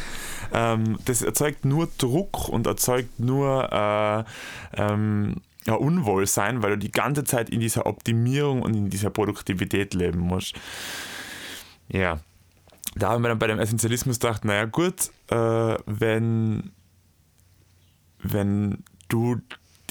Ähm, 0.51 0.97
das 1.05 1.21
erzeugt 1.21 1.63
nur 1.63 1.87
Druck 1.97 2.49
und 2.49 2.65
erzeugt 2.67 3.19
nur 3.19 3.71
äh, 3.71 4.81
ähm, 4.81 5.35
ja, 5.65 5.73
Unwohlsein, 5.73 6.63
weil 6.63 6.71
du 6.71 6.77
die 6.77 6.91
ganze 6.91 7.23
Zeit 7.23 7.49
in 7.49 7.59
dieser 7.59 7.85
Optimierung 7.85 8.61
und 8.61 8.75
in 8.75 8.89
dieser 8.89 9.09
Produktivität 9.09 9.93
leben 9.93 10.19
musst. 10.19 10.55
Ja, 11.89 12.19
da 12.95 13.09
haben 13.09 13.23
wir 13.23 13.29
dann 13.29 13.39
bei 13.39 13.47
dem 13.47 13.59
Essentialismus 13.59 14.19
gedacht, 14.19 14.45
naja 14.45 14.65
gut, 14.65 15.11
äh, 15.27 15.77
wenn, 15.85 16.71
wenn 18.21 18.83
du 19.09 19.37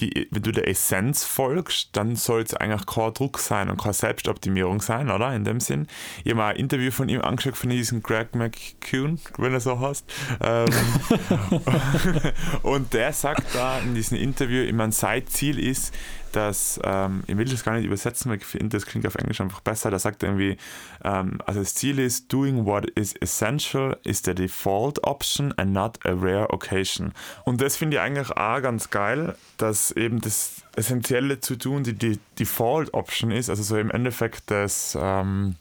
die, 0.01 0.29
wenn 0.31 0.43
du 0.43 0.53
der 0.53 0.69
Essenz 0.69 1.25
folgst, 1.25 1.91
dann 1.93 2.17
soll 2.17 2.43
es 2.43 2.55
eigentlich 2.55 2.87
kein 2.87 3.13
Druck 3.15 3.39
sein 3.39 3.69
und 3.69 3.81
keine 3.81 3.95
Selbstoptimierung 3.95 4.81
sein, 4.81 5.11
oder? 5.11 5.35
In 5.35 5.45
dem 5.45 5.61
Sinn. 5.61 5.87
Ich 6.25 6.31
habe 6.31 6.37
mal 6.37 6.49
ein 6.51 6.57
Interview 6.57 6.91
von 6.91 7.09
ihm 7.09 7.21
angeschaut, 7.21 7.57
von 7.57 7.71
diesem 7.71 8.03
Greg 8.03 8.35
McCune, 8.35 9.19
wenn 9.39 9.53
er 9.53 9.61
so 9.61 9.79
heißt. 9.81 10.05
Ähm, 10.41 10.69
und 12.63 12.93
der 12.93 13.13
sagt 13.13 13.55
da 13.55 13.79
in 13.81 13.95
diesem 13.95 14.19
Interview, 14.19 14.63
ich 14.63 14.73
meine, 14.73 14.93
sein 14.93 15.27
Ziel 15.27 15.59
ist, 15.59 15.95
dass, 16.33 16.81
ähm, 16.85 17.23
ich 17.27 17.37
will 17.37 17.45
das 17.45 17.65
gar 17.65 17.75
nicht 17.75 17.85
übersetzen, 17.85 18.31
weil 18.31 18.39
ich 18.39 18.45
finde, 18.45 18.77
das 18.77 18.87
klingt 18.87 19.07
auf 19.07 19.15
Englisch 19.15 19.41
einfach 19.41 19.61
besser. 19.61 19.91
Da 19.91 19.99
sagt 19.99 20.23
er 20.23 20.31
irgendwie, 20.31 20.57
ähm, 21.05 21.39
also 21.47 21.61
das 21.61 21.75
Ziel 21.75 21.99
ist, 21.99 22.33
doing 22.33 22.65
what 22.65 22.87
is 22.91 23.15
essential 23.15 23.97
is 24.05 24.23
the 24.25 24.35
default 24.35 25.03
option 25.05 25.53
and 25.57 25.73
not 25.73 25.99
a 26.05 26.13
rare 26.13 26.51
occasion. 26.51 27.13
Und 27.45 27.61
das 27.61 27.77
finde 27.77 27.97
ich 27.97 28.01
eigentlich 28.01 28.31
auch 28.31 28.63
ganz 28.63 28.91
geil, 28.91 29.37
dass 29.57 29.91
eben 29.93 30.21
das 30.21 30.63
Essentielle 30.77 31.41
zu 31.41 31.57
tun 31.57 31.83
die, 31.83 31.95
die 31.95 32.19
Default 32.39 32.95
Option 32.95 33.31
ist, 33.31 33.51
also 33.51 33.63
so 33.63 33.77
im 33.77 33.91
Endeffekt 33.91 34.51
das, 34.51 34.97
ähm, 35.01 35.57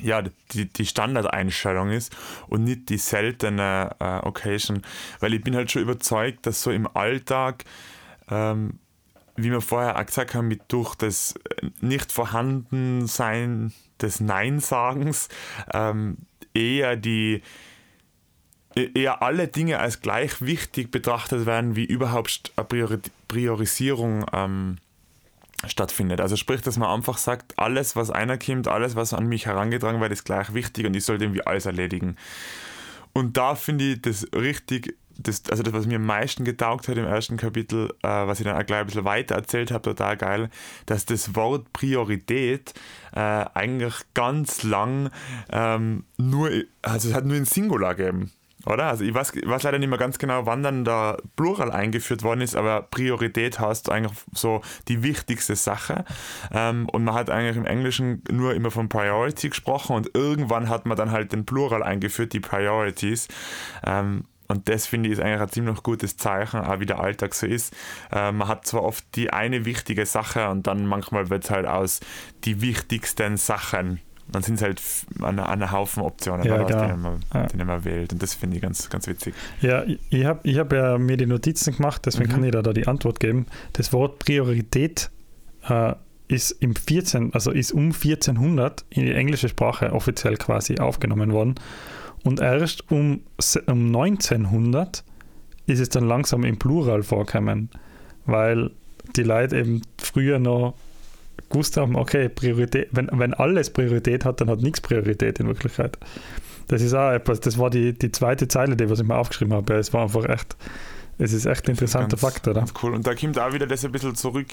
ja, 0.00 0.22
die, 0.52 0.66
die 0.66 0.86
Standardeinstellung 0.86 1.90
ist 1.90 2.16
und 2.48 2.64
nicht 2.64 2.88
die 2.88 2.98
seltene 2.98 3.94
äh, 3.98 4.26
Occasion. 4.26 4.82
Weil 5.20 5.34
ich 5.34 5.42
bin 5.42 5.54
halt 5.54 5.70
schon 5.70 5.82
überzeugt, 5.82 6.46
dass 6.46 6.62
so 6.62 6.70
im 6.70 6.88
Alltag 6.96 7.64
ähm, 8.30 8.78
wie 9.42 9.50
wir 9.50 9.60
vorher 9.60 9.98
auch 9.98 10.06
gesagt 10.06 10.34
haben, 10.34 10.48
mit 10.48 10.62
durch 10.68 10.94
das 10.94 11.34
Nicht-Vorhandensein 11.80 13.72
des 14.00 14.20
Nein-Sagens 14.20 15.28
ähm, 15.72 16.18
eher 16.54 16.96
die 16.96 17.42
eher 18.74 19.22
alle 19.22 19.48
Dinge 19.48 19.80
als 19.80 20.00
gleich 20.00 20.42
wichtig 20.42 20.90
betrachtet 20.92 21.44
werden, 21.44 21.74
wie 21.74 21.84
überhaupt 21.84 22.52
eine 22.56 23.00
Priorisierung 23.26 24.24
ähm, 24.32 24.76
stattfindet. 25.66 26.20
Also 26.20 26.36
sprich, 26.36 26.62
dass 26.62 26.78
man 26.78 26.88
einfach 26.88 27.18
sagt, 27.18 27.58
alles, 27.58 27.96
was 27.96 28.10
einer 28.10 28.38
kommt, 28.38 28.68
alles, 28.68 28.96
was 28.96 29.12
an 29.12 29.26
mich 29.26 29.46
herangetragen 29.46 30.00
wird, 30.00 30.12
ist 30.12 30.24
gleich 30.24 30.54
wichtig 30.54 30.86
und 30.86 30.94
ich 30.94 31.04
sollte 31.04 31.24
irgendwie 31.24 31.46
alles 31.46 31.66
erledigen. 31.66 32.16
Und 33.12 33.36
da 33.36 33.54
finde 33.56 33.92
ich 33.92 34.02
das 34.02 34.26
richtig 34.34 34.96
das, 35.22 35.42
also 35.50 35.62
das, 35.62 35.72
was 35.72 35.86
mir 35.86 35.96
am 35.96 36.06
meisten 36.06 36.44
getaugt 36.44 36.88
hat 36.88 36.96
im 36.96 37.04
ersten 37.04 37.36
Kapitel, 37.36 37.90
äh, 38.02 38.08
was 38.08 38.40
ich 38.40 38.44
dann 38.44 38.60
auch 38.60 38.66
gleich 38.66 38.80
ein 38.80 38.86
bisschen 38.86 39.04
weiter 39.04 39.34
erzählt 39.34 39.70
habe, 39.70 39.82
total 39.82 40.16
geil, 40.16 40.50
dass 40.86 41.06
das 41.06 41.34
Wort 41.34 41.72
Priorität 41.72 42.74
äh, 43.12 43.20
eigentlich 43.20 43.94
ganz 44.14 44.62
lang 44.62 45.10
ähm, 45.50 46.04
nur, 46.16 46.50
also 46.82 47.08
es 47.08 47.14
hat 47.14 47.24
nur 47.24 47.36
in 47.36 47.44
Singular 47.44 47.94
gegeben. 47.94 48.30
Oder? 48.66 48.86
Also 48.86 49.04
ich 49.04 49.14
weiß, 49.14 49.34
ich 49.34 49.48
weiß 49.48 49.62
leider 49.62 49.78
nicht 49.78 49.88
mehr 49.88 49.98
ganz 49.98 50.18
genau, 50.18 50.44
wann 50.44 50.62
dann 50.62 50.84
der 50.84 51.18
Plural 51.36 51.70
eingeführt 51.70 52.22
worden 52.22 52.42
ist, 52.42 52.56
aber 52.56 52.82
Priorität 52.82 53.58
heißt 53.58 53.90
eigentlich 53.90 54.18
so 54.32 54.60
die 54.88 55.02
wichtigste 55.02 55.56
Sache. 55.56 56.04
Ähm, 56.52 56.88
und 56.90 57.04
man 57.04 57.14
hat 57.14 57.30
eigentlich 57.30 57.56
im 57.56 57.64
Englischen 57.64 58.22
nur 58.30 58.54
immer 58.54 58.70
von 58.70 58.88
Priority 58.88 59.48
gesprochen 59.48 59.96
und 59.96 60.10
irgendwann 60.14 60.68
hat 60.68 60.84
man 60.84 60.96
dann 60.96 61.10
halt 61.10 61.32
den 61.32 61.46
Plural 61.46 61.82
eingeführt, 61.82 62.32
die 62.32 62.40
Priorities. 62.40 63.28
Ähm, 63.86 64.24
und 64.50 64.68
das 64.68 64.86
finde 64.86 65.08
ich 65.08 65.14
ist 65.14 65.20
eigentlich 65.20 65.40
ein 65.40 65.48
ziemlich 65.48 65.82
gutes 65.82 66.16
Zeichen, 66.16 66.60
auch 66.60 66.80
wie 66.80 66.86
der 66.86 67.00
Alltag 67.00 67.34
so 67.34 67.46
ist. 67.46 67.74
Äh, 68.12 68.32
man 68.32 68.48
hat 68.48 68.66
zwar 68.66 68.82
oft 68.82 69.04
die 69.14 69.32
eine 69.32 69.64
wichtige 69.64 70.06
Sache 70.06 70.48
und 70.48 70.66
dann 70.66 70.86
manchmal 70.86 71.30
wird 71.30 71.44
es 71.44 71.50
halt 71.50 71.66
aus 71.66 72.00
die 72.44 72.60
wichtigsten 72.60 73.36
Sachen. 73.36 74.00
Dann 74.28 74.42
sind 74.42 74.56
es 74.56 74.62
halt 74.62 74.82
eine, 75.22 75.48
eine 75.48 75.72
Haufen 75.72 76.02
Optionen, 76.02 76.46
ja, 76.46 76.62
genau. 76.62 76.80
denen, 76.80 77.00
man, 77.00 77.20
ja. 77.34 77.46
denen 77.46 77.66
man 77.66 77.84
wählt. 77.84 78.12
Und 78.12 78.22
das 78.22 78.34
finde 78.34 78.56
ich 78.56 78.62
ganz, 78.62 78.88
ganz 78.88 79.06
witzig. 79.06 79.34
Ja, 79.60 79.84
ich 80.10 80.24
habe 80.24 80.40
ich 80.44 80.58
hab 80.58 80.72
ja 80.72 80.98
mir 80.98 81.16
die 81.16 81.26
Notizen 81.26 81.74
gemacht, 81.76 82.02
deswegen 82.06 82.30
mhm. 82.30 82.34
kann 82.34 82.44
ich 82.44 82.52
da, 82.52 82.62
da 82.62 82.72
die 82.72 82.86
Antwort 82.86 83.18
geben. 83.18 83.46
Das 83.72 83.92
Wort 83.92 84.20
Priorität 84.20 85.10
äh, 85.68 85.94
ist 86.28 86.52
im 86.52 86.76
14, 86.76 87.34
also 87.34 87.50
ist 87.50 87.72
um 87.72 87.86
1400 87.86 88.84
in 88.90 89.06
die 89.06 89.12
englische 89.12 89.48
Sprache 89.48 89.92
offiziell 89.92 90.36
quasi 90.36 90.78
aufgenommen 90.78 91.32
worden. 91.32 91.56
Und 92.24 92.40
erst 92.40 92.90
um, 92.90 93.22
um 93.66 93.86
1900 93.86 95.04
ist 95.66 95.80
es 95.80 95.88
dann 95.88 96.06
langsam 96.06 96.44
im 96.44 96.58
Plural 96.58 97.02
vorgekommen, 97.02 97.70
weil 98.26 98.70
die 99.16 99.22
Leute 99.22 99.58
eben 99.58 99.82
früher 99.98 100.38
noch 100.38 100.74
gewusst 101.48 101.76
haben, 101.76 101.96
okay, 101.96 102.28
Priorität, 102.28 102.88
wenn, 102.92 103.08
wenn 103.12 103.34
alles 103.34 103.70
Priorität 103.70 104.24
hat, 104.24 104.40
dann 104.40 104.50
hat 104.50 104.60
nichts 104.60 104.80
Priorität 104.80 105.40
in 105.40 105.46
Wirklichkeit. 105.46 105.98
Das 106.68 106.82
ist 106.82 106.94
auch 106.94 107.10
etwas, 107.10 107.40
das 107.40 107.58
war 107.58 107.70
die, 107.70 107.94
die 107.94 108.12
zweite 108.12 108.46
Zeile, 108.46 108.76
die 108.76 108.88
was 108.88 109.00
ich 109.00 109.06
mir 109.06 109.16
aufgeschrieben 109.16 109.54
habe. 109.54 109.74
Es 109.74 109.92
war 109.92 110.02
einfach 110.02 110.28
echt 110.28 110.56
es 111.20 111.32
ist 111.32 111.46
echt 111.46 111.66
ein 111.66 111.72
interessanter 111.72 112.16
ganz, 112.16 112.20
Fakt, 112.20 112.48
oder? 112.48 112.64
Cool. 112.82 112.94
Und 112.94 113.06
da 113.06 113.14
kommt 113.14 113.38
auch 113.38 113.52
wieder 113.52 113.66
das 113.66 113.84
ein 113.84 113.92
bisschen 113.92 114.14
zurück 114.14 114.48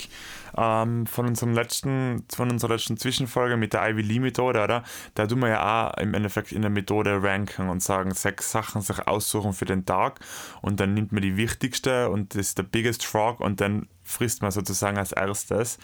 ähm, 0.58 1.06
von, 1.08 1.26
unserem 1.26 1.54
letzten, 1.54 2.26
von 2.34 2.52
unserer 2.52 2.74
letzten 2.74 2.98
Zwischenfolge 2.98 3.56
mit 3.56 3.74
der 3.74 3.90
Ivy 3.90 4.02
Lee 4.02 4.20
Methode, 4.20 4.64
oder? 4.64 4.84
Da 5.16 5.28
tun 5.28 5.40
wir 5.40 5.50
ja 5.50 5.90
auch 5.90 5.98
im 5.98 6.14
Endeffekt 6.14 6.52
in 6.52 6.62
der 6.62 6.72
Methode 6.72 7.24
ranken 7.24 7.70
und 7.70 7.82
sagen, 7.82 8.14
sechs 8.14 8.52
Sachen 8.52 8.82
sich 8.82 9.08
aussuchen 9.08 9.54
für 9.54 9.66
den 9.66 9.86
Tag 9.86 10.20
und 10.62 10.80
dann 10.80 10.94
nimmt 10.94 11.12
man 11.14 11.22
die 11.22 11.38
wichtigste 11.38 12.10
und 12.10 12.36
das 12.36 12.48
ist 12.48 12.58
der 12.58 12.64
biggest 12.64 13.06
frog 13.06 13.40
und 13.40 13.62
dann 13.62 13.88
frisst 14.04 14.42
man 14.42 14.52
sozusagen 14.52 14.98
als 14.98 15.14
erstes. 15.14 15.78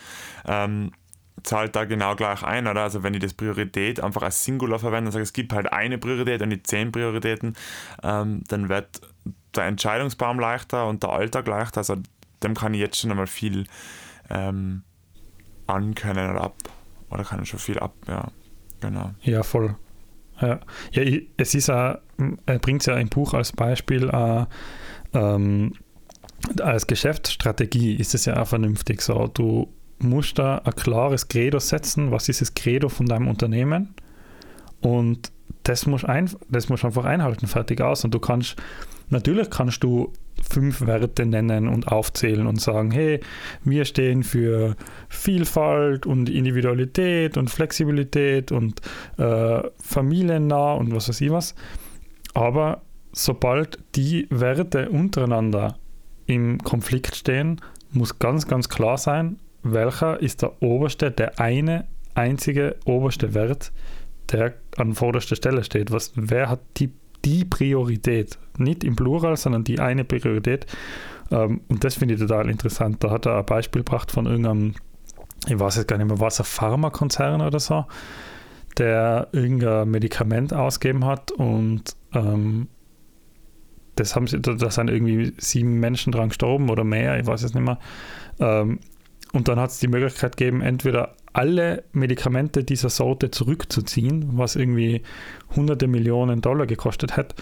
Ähm, 0.45 0.91
zahlt 1.41 1.75
da 1.75 1.85
genau 1.85 2.15
gleich 2.15 2.43
ein, 2.43 2.67
oder? 2.67 2.81
Also 2.81 3.03
wenn 3.03 3.13
ich 3.13 3.21
das 3.21 3.33
Priorität 3.33 3.99
einfach 3.99 4.21
als 4.21 4.43
Singular 4.43 4.79
verwende 4.79 5.07
und 5.07 5.11
sage, 5.13 5.23
es 5.23 5.33
gibt 5.33 5.53
halt 5.53 5.71
eine 5.71 5.97
Priorität 5.97 6.41
und 6.41 6.49
nicht 6.49 6.67
zehn 6.67 6.91
Prioritäten, 6.91 7.55
ähm, 8.03 8.43
dann 8.47 8.69
wird 8.69 9.01
der 9.55 9.65
Entscheidungsbaum 9.65 10.39
leichter 10.39 10.87
und 10.87 11.03
der 11.03 11.11
Alltag 11.11 11.47
leichter. 11.47 11.79
Also 11.79 11.97
dem 12.43 12.53
kann 12.55 12.73
ich 12.73 12.79
jetzt 12.79 12.99
schon 12.99 13.11
einmal 13.11 13.27
viel 13.27 13.65
ähm, 14.29 14.83
ankennen 15.67 16.29
oder 16.29 16.41
ab. 16.41 16.55
Oder 17.09 17.23
kann 17.23 17.41
ich 17.43 17.49
schon 17.49 17.59
viel 17.59 17.79
ab, 17.79 17.93
ja. 18.07 18.27
Genau. 18.81 19.11
Ja, 19.21 19.43
voll. 19.43 19.75
Ja, 20.41 20.59
ja 20.91 21.19
es 21.37 21.55
ist 21.55 21.69
auch, 21.69 21.97
er 22.45 22.59
bringt 22.59 22.81
es 22.81 22.87
ja 22.87 22.97
im 22.97 23.09
Buch 23.09 23.33
als 23.33 23.51
Beispiel, 23.51 24.09
äh, 24.09 24.45
ähm, 25.13 25.73
als 26.59 26.87
Geschäftsstrategie 26.87 27.95
ist 27.95 28.15
es 28.15 28.25
ja 28.25 28.41
auch 28.41 28.47
vernünftig 28.47 29.01
so. 29.01 29.27
Du 29.27 29.71
musst 29.99 30.39
da 30.39 30.57
ein 30.57 30.75
klares 30.75 31.27
Credo 31.27 31.59
setzen. 31.59 32.11
Was 32.11 32.27
ist 32.27 32.41
das 32.41 32.53
Credo 32.53 32.89
von 32.89 33.05
deinem 33.05 33.27
Unternehmen? 33.27 33.95
Und 34.81 35.31
das 35.63 35.85
musst, 35.85 36.05
ein, 36.05 36.29
einfach 36.51 37.05
einhalten, 37.05 37.47
fertig 37.47 37.79
aus. 37.79 38.03
Und 38.03 38.13
du 38.13 38.19
kannst 38.19 38.57
Natürlich 39.13 39.51
kannst 39.51 39.83
du 39.83 40.11
fünf 40.41 40.85
Werte 40.87 41.25
nennen 41.25 41.67
und 41.67 41.87
aufzählen 41.87 42.47
und 42.47 42.59
sagen, 42.59 42.89
hey, 42.89 43.19
wir 43.63 43.85
stehen 43.85 44.23
für 44.23 44.75
Vielfalt 45.07 46.07
und 46.07 46.29
Individualität 46.29 47.37
und 47.37 47.51
Flexibilität 47.51 48.51
und 48.51 48.81
äh, 49.17 49.61
familiennah 49.79 50.73
und 50.73 50.95
was 50.95 51.09
weiß 51.09 51.21
ich 51.21 51.31
was. 51.31 51.53
Aber 52.33 52.81
sobald 53.11 53.77
die 53.95 54.25
Werte 54.31 54.89
untereinander 54.89 55.77
im 56.25 56.57
Konflikt 56.57 57.15
stehen, 57.15 57.61
muss 57.91 58.17
ganz, 58.17 58.47
ganz 58.47 58.67
klar 58.67 58.97
sein, 58.97 59.37
welcher 59.61 60.19
ist 60.19 60.41
der 60.41 60.61
oberste, 60.63 61.11
der 61.11 61.39
eine 61.39 61.85
einzige 62.15 62.77
oberste 62.85 63.35
Wert, 63.35 63.71
der 64.31 64.55
an 64.77 64.95
vorderster 64.95 65.35
Stelle 65.35 65.63
steht. 65.63 65.91
Was, 65.91 66.13
wer 66.15 66.49
hat 66.49 66.61
die 66.77 66.91
die 67.25 67.45
Priorität. 67.45 68.37
Nicht 68.57 68.83
im 68.83 68.95
Plural, 68.95 69.37
sondern 69.37 69.63
die 69.63 69.79
eine 69.79 70.03
Priorität. 70.03 70.65
Ähm, 71.31 71.61
und 71.67 71.83
das 71.83 71.95
finde 71.95 72.15
ich 72.15 72.19
total 72.19 72.49
interessant. 72.49 73.03
Da 73.03 73.09
hat 73.09 73.25
er 73.25 73.39
ein 73.39 73.45
Beispiel 73.45 73.81
gebracht 73.81 74.11
von 74.11 74.25
irgendeinem, 74.25 74.75
ich 75.47 75.59
weiß 75.59 75.77
jetzt 75.77 75.87
gar 75.87 75.97
nicht 75.97 76.07
mehr, 76.07 76.19
was 76.19 76.39
ein 76.39 76.45
Pharmakonzern 76.45 77.41
oder 77.41 77.59
so, 77.59 77.85
der 78.77 79.27
irgendein 79.31 79.89
Medikament 79.89 80.53
ausgeben 80.53 81.05
hat 81.05 81.31
und 81.31 81.95
ähm, 82.13 82.67
das 83.95 84.15
haben 84.15 84.25
sie, 84.25 84.41
da 84.41 84.71
sind 84.71 84.89
irgendwie 84.89 85.33
sieben 85.37 85.79
Menschen 85.79 86.11
dran 86.11 86.29
gestorben 86.29 86.69
oder 86.69 86.83
mehr, 86.83 87.19
ich 87.19 87.27
weiß 87.27 87.43
es 87.43 87.53
nicht 87.53 87.63
mehr. 87.63 87.77
Ähm, 88.39 88.79
und 89.33 89.47
dann 89.47 89.59
hat 89.59 89.71
es 89.71 89.79
die 89.79 89.87
Möglichkeit 89.87 90.37
gegeben, 90.37 90.61
entweder 90.61 91.15
alle 91.33 91.83
Medikamente 91.91 92.63
dieser 92.63 92.89
Sorte 92.89 93.31
zurückzuziehen, 93.31 94.37
was 94.37 94.55
irgendwie 94.55 95.01
hunderte 95.55 95.87
Millionen 95.87 96.41
Dollar 96.41 96.67
gekostet 96.67 97.17
hat, 97.17 97.35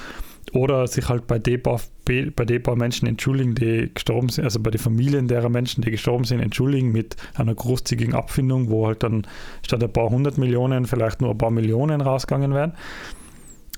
oder 0.53 0.87
sich 0.87 1.07
halt 1.07 1.27
bei 1.27 1.39
den 1.39 1.61
paar, 1.61 1.79
bei 2.05 2.45
den 2.45 2.63
paar 2.63 2.75
Menschen 2.75 3.07
entschuldigen, 3.07 3.55
die 3.55 3.91
gestorben 3.93 4.29
sind, 4.29 4.43
also 4.43 4.59
bei 4.59 4.71
den 4.71 4.79
Familien 4.81 5.27
derer 5.27 5.49
Menschen, 5.49 5.81
die 5.81 5.91
gestorben 5.91 6.25
sind, 6.25 6.39
entschuldigen 6.39 6.91
mit 6.91 7.15
einer 7.35 7.55
großzügigen 7.55 8.13
Abfindung, 8.13 8.69
wo 8.69 8.87
halt 8.87 9.03
dann 9.03 9.27
statt 9.65 9.83
ein 9.83 9.93
paar 9.93 10.09
hundert 10.09 10.37
Millionen 10.37 10.85
vielleicht 10.85 11.21
nur 11.21 11.31
ein 11.31 11.37
paar 11.37 11.51
Millionen 11.51 12.01
rausgegangen 12.01 12.53
wären. 12.53 12.73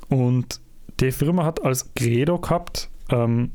Und 0.10 0.62
die 1.00 1.12
Firma 1.12 1.46
hat 1.46 1.64
als 1.64 1.94
Credo 1.94 2.40
gehabt, 2.40 2.90
ähm, 3.10 3.52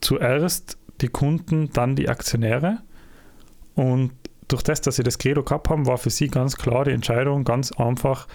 zuerst 0.00 0.76
die 1.00 1.08
Kunden, 1.08 1.70
dann 1.72 1.96
die 1.96 2.08
Aktionäre. 2.08 2.78
Und 3.74 4.12
durch 4.52 4.62
das, 4.62 4.80
dass 4.80 4.96
sie 4.96 5.02
das 5.02 5.18
Credo 5.18 5.42
gehabt 5.42 5.68
haben, 5.68 5.86
war 5.86 5.98
für 5.98 6.10
sie 6.10 6.28
ganz 6.28 6.56
klar 6.56 6.84
die 6.84 6.90
Entscheidung, 6.90 7.44
ganz 7.44 7.72
einfach, 7.72 8.26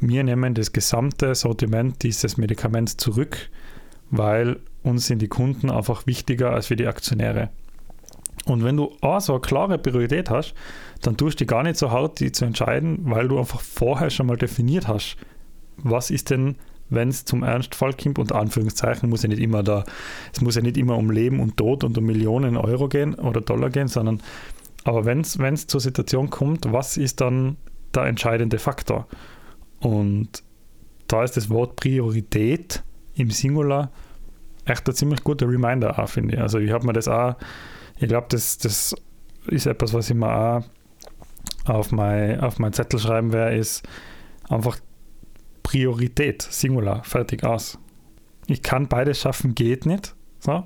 wir 0.00 0.22
nehmen 0.22 0.54
das 0.54 0.72
gesamte 0.72 1.34
Sortiment 1.34 2.02
dieses 2.02 2.36
Medikaments 2.36 2.96
zurück, 2.96 3.50
weil 4.10 4.60
uns 4.82 5.06
sind 5.06 5.20
die 5.22 5.28
Kunden 5.28 5.70
einfach 5.70 6.06
wichtiger 6.06 6.50
als 6.50 6.66
für 6.66 6.76
die 6.76 6.86
Aktionäre. 6.86 7.50
Und 8.46 8.62
wenn 8.62 8.76
du 8.76 8.92
auch 9.00 9.20
so 9.20 9.32
eine 9.32 9.40
klare 9.40 9.78
Priorität 9.78 10.30
hast, 10.30 10.54
dann 11.02 11.16
tust 11.16 11.40
du 11.40 11.46
gar 11.46 11.62
nicht 11.62 11.78
so 11.78 11.90
hart, 11.90 12.20
die 12.20 12.32
zu 12.32 12.44
entscheiden, 12.44 12.98
weil 13.04 13.28
du 13.28 13.38
einfach 13.38 13.60
vorher 13.60 14.10
schon 14.10 14.26
mal 14.26 14.36
definiert 14.36 14.86
hast, 14.86 15.16
was 15.76 16.10
ist 16.10 16.30
denn, 16.30 16.56
wenn 16.90 17.08
es 17.08 17.24
zum 17.24 17.42
Ernstfall 17.42 17.94
kommt, 17.94 18.18
unter 18.18 18.36
Anführungszeichen, 18.36 19.08
muss 19.08 19.22
ja 19.22 19.28
nicht 19.28 19.40
immer 19.40 19.62
da, 19.62 19.84
es 20.32 20.42
muss 20.42 20.56
ja 20.56 20.62
nicht 20.62 20.76
immer 20.76 20.96
um 20.96 21.10
Leben 21.10 21.40
und 21.40 21.56
Tod 21.56 21.82
und 21.84 21.96
um 21.96 22.04
Millionen 22.04 22.56
Euro 22.56 22.88
gehen 22.88 23.14
oder 23.14 23.40
Dollar 23.40 23.70
gehen, 23.70 23.88
sondern 23.88 24.20
aber 24.84 25.04
wenn 25.04 25.20
es 25.20 25.66
zur 25.66 25.80
Situation 25.80 26.30
kommt, 26.30 26.70
was 26.70 26.96
ist 26.96 27.20
dann 27.20 27.56
der 27.94 28.04
entscheidende 28.04 28.58
Faktor? 28.58 29.06
Und 29.80 30.42
da 31.08 31.24
ist 31.24 31.36
das 31.36 31.50
Wort 31.50 31.76
Priorität 31.76 32.82
im 33.14 33.30
Singular 33.30 33.90
echt 34.64 34.88
ein 34.88 34.94
ziemlich 34.94 35.22
guter 35.22 35.48
Reminder 35.48 36.06
finde 36.06 36.34
ich. 36.36 36.40
Also 36.40 36.58
ich 36.58 36.70
habe 36.70 36.86
mir 36.86 36.92
das 36.92 37.08
auch, 37.08 37.36
ich 37.98 38.08
glaube, 38.08 38.26
das, 38.30 38.58
das 38.58 38.94
ist 39.46 39.66
etwas, 39.66 39.92
was 39.92 40.10
ich 40.10 40.16
mir 40.16 40.34
auch 40.34 40.64
auf 41.66 41.92
mein, 41.92 42.40
auf 42.40 42.58
mein 42.58 42.72
Zettel 42.72 42.98
schreiben 42.98 43.32
werde, 43.32 43.56
ist 43.56 43.86
einfach 44.48 44.78
Priorität, 45.62 46.42
Singular, 46.42 47.04
fertig 47.04 47.44
aus. 47.44 47.78
Ich 48.46 48.62
kann 48.62 48.88
beides 48.88 49.20
schaffen, 49.20 49.54
geht 49.54 49.86
nicht. 49.86 50.14
So. 50.38 50.64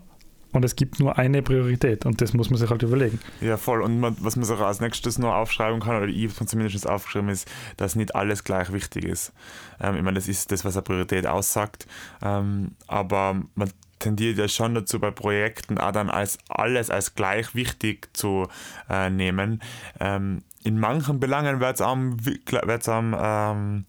Und 0.52 0.64
es 0.64 0.76
gibt 0.76 0.98
nur 0.98 1.18
eine 1.18 1.42
Priorität 1.42 2.06
und 2.06 2.20
das 2.22 2.32
muss 2.32 2.48
man 2.48 2.58
sich 2.58 2.70
halt 2.70 2.82
überlegen. 2.82 3.20
Ja, 3.40 3.58
voll. 3.58 3.82
Und 3.82 4.00
man, 4.00 4.16
was 4.20 4.36
man 4.36 4.44
sich 4.46 4.58
als 4.58 4.80
nächstes 4.80 5.18
noch 5.18 5.34
aufschreiben 5.34 5.80
kann, 5.80 5.96
oder 5.96 6.06
ich 6.06 6.34
zumindest 6.34 6.88
aufgeschrieben, 6.88 7.28
ist, 7.28 7.46
dass 7.76 7.96
nicht 7.96 8.14
alles 8.14 8.44
gleich 8.44 8.72
wichtig 8.72 9.04
ist. 9.04 9.32
Ähm, 9.80 9.96
ich 9.96 10.02
meine, 10.02 10.14
das 10.14 10.28
ist 10.28 10.50
das, 10.50 10.64
was 10.64 10.76
eine 10.76 10.82
Priorität 10.82 11.26
aussagt. 11.26 11.86
Ähm, 12.22 12.72
aber 12.86 13.42
man 13.54 13.70
tendiert 13.98 14.38
ja 14.38 14.48
schon 14.48 14.74
dazu, 14.74 14.98
bei 14.98 15.10
Projekten 15.10 15.78
auch 15.78 15.92
dann 15.92 16.08
als 16.08 16.38
alles 16.48 16.90
als 16.90 17.14
gleich 17.14 17.54
wichtig 17.54 18.08
zu 18.14 18.48
äh, 18.88 19.10
nehmen. 19.10 19.60
Ähm, 20.00 20.42
in 20.64 20.78
manchen 20.78 21.20
Belangen 21.20 21.60
wird 21.60 21.76
es 21.76 21.80
am, 21.80 22.24
wird's 22.24 22.88
am 22.88 23.16
ähm, 23.18 23.84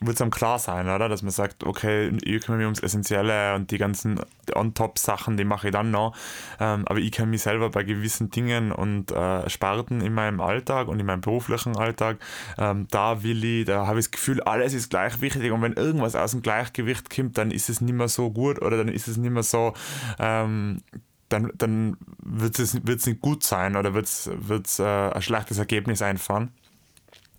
wird 0.00 0.16
es 0.16 0.22
einem 0.22 0.30
klar 0.30 0.58
sein, 0.58 0.88
oder? 0.88 1.08
Dass 1.08 1.22
man 1.22 1.30
sagt, 1.30 1.64
okay, 1.64 2.08
ich 2.22 2.42
kümmere 2.42 2.58
mich 2.58 2.64
ums 2.64 2.80
Essentielle 2.80 3.54
und 3.54 3.70
die 3.70 3.78
ganzen 3.78 4.20
On-Top-Sachen, 4.54 5.36
die 5.36 5.44
mache 5.44 5.68
ich 5.68 5.72
dann 5.72 5.90
noch. 5.90 6.14
Ähm, 6.60 6.84
aber 6.86 6.98
ich 6.98 7.12
kenne 7.12 7.28
mich 7.28 7.42
selber 7.42 7.70
bei 7.70 7.82
gewissen 7.82 8.30
Dingen 8.30 8.72
und 8.72 9.10
äh, 9.12 9.48
Sparten 9.48 10.00
in 10.00 10.12
meinem 10.12 10.40
Alltag 10.40 10.88
und 10.88 11.00
in 11.00 11.06
meinem 11.06 11.20
beruflichen 11.20 11.76
Alltag. 11.76 12.18
Ähm, 12.58 12.86
da 12.90 13.22
will 13.22 13.44
ich, 13.44 13.66
da 13.66 13.86
habe 13.86 13.98
ich 13.98 14.06
das 14.06 14.12
Gefühl, 14.12 14.40
alles 14.42 14.74
ist 14.74 14.90
gleich 14.90 15.20
wichtig 15.20 15.50
und 15.52 15.62
wenn 15.62 15.72
irgendwas 15.72 16.14
aus 16.14 16.32
dem 16.32 16.42
Gleichgewicht 16.42 17.14
kommt, 17.14 17.38
dann 17.38 17.50
ist 17.50 17.68
es 17.68 17.80
nicht 17.80 17.94
mehr 17.94 18.08
so 18.08 18.30
gut 18.30 18.60
oder 18.60 18.76
dann 18.76 18.88
ist 18.88 19.08
es 19.08 19.16
nicht 19.16 19.30
mehr 19.30 19.42
so, 19.42 19.72
ähm, 20.18 20.82
dann, 21.28 21.50
dann 21.56 21.96
wird 22.22 22.58
es 22.58 22.74
nicht 22.74 23.20
gut 23.20 23.42
sein 23.42 23.76
oder 23.76 23.94
wird 23.94 24.06
es 24.06 24.78
äh, 24.78 24.84
ein 24.84 25.22
schlechtes 25.22 25.58
Ergebnis 25.58 26.02
einfahren. 26.02 26.52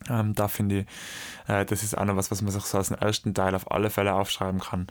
Ähm, 0.09 0.35
da 0.35 0.47
finde 0.47 0.79
ich, 0.79 0.85
äh, 1.47 1.65
das 1.65 1.83
ist 1.83 1.97
auch 1.97 2.05
noch 2.05 2.15
was, 2.15 2.31
was 2.31 2.41
man 2.41 2.51
sich 2.51 2.63
so 2.63 2.77
aus 2.77 2.89
dem 2.89 2.97
ersten 2.97 3.33
Teil 3.33 3.55
auf 3.55 3.71
alle 3.71 3.89
Fälle 3.89 4.13
aufschreiben 4.13 4.59
kann. 4.59 4.87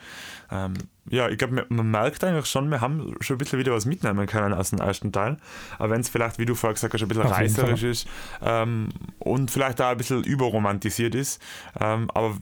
Ähm, 0.50 0.74
ja, 1.08 1.28
ich 1.28 1.38
glaube, 1.38 1.66
man 1.68 1.90
merkt 1.90 2.24
eigentlich 2.24 2.46
schon, 2.46 2.70
wir 2.70 2.80
haben 2.80 3.14
schon 3.20 3.36
ein 3.36 3.38
bisschen 3.38 3.58
wieder 3.58 3.72
was 3.72 3.86
mitnehmen 3.86 4.26
können 4.26 4.54
aus 4.54 4.70
dem 4.70 4.80
ersten 4.80 5.12
Teil. 5.12 5.36
Aber 5.78 5.90
wenn 5.90 6.00
es 6.00 6.08
vielleicht, 6.08 6.38
wie 6.38 6.46
du 6.46 6.54
vorher 6.54 6.74
gesagt 6.74 6.94
hast, 6.94 7.02
ein 7.02 7.08
bisschen 7.08 7.24
auf 7.24 7.32
reißerisch 7.32 7.82
ist 7.82 8.08
ähm, 8.42 8.88
und 9.18 9.50
vielleicht 9.50 9.80
auch 9.80 9.90
ein 9.90 9.96
bisschen 9.96 10.24
überromantisiert 10.24 11.14
ist. 11.14 11.40
Ähm, 11.78 12.10
aber 12.12 12.36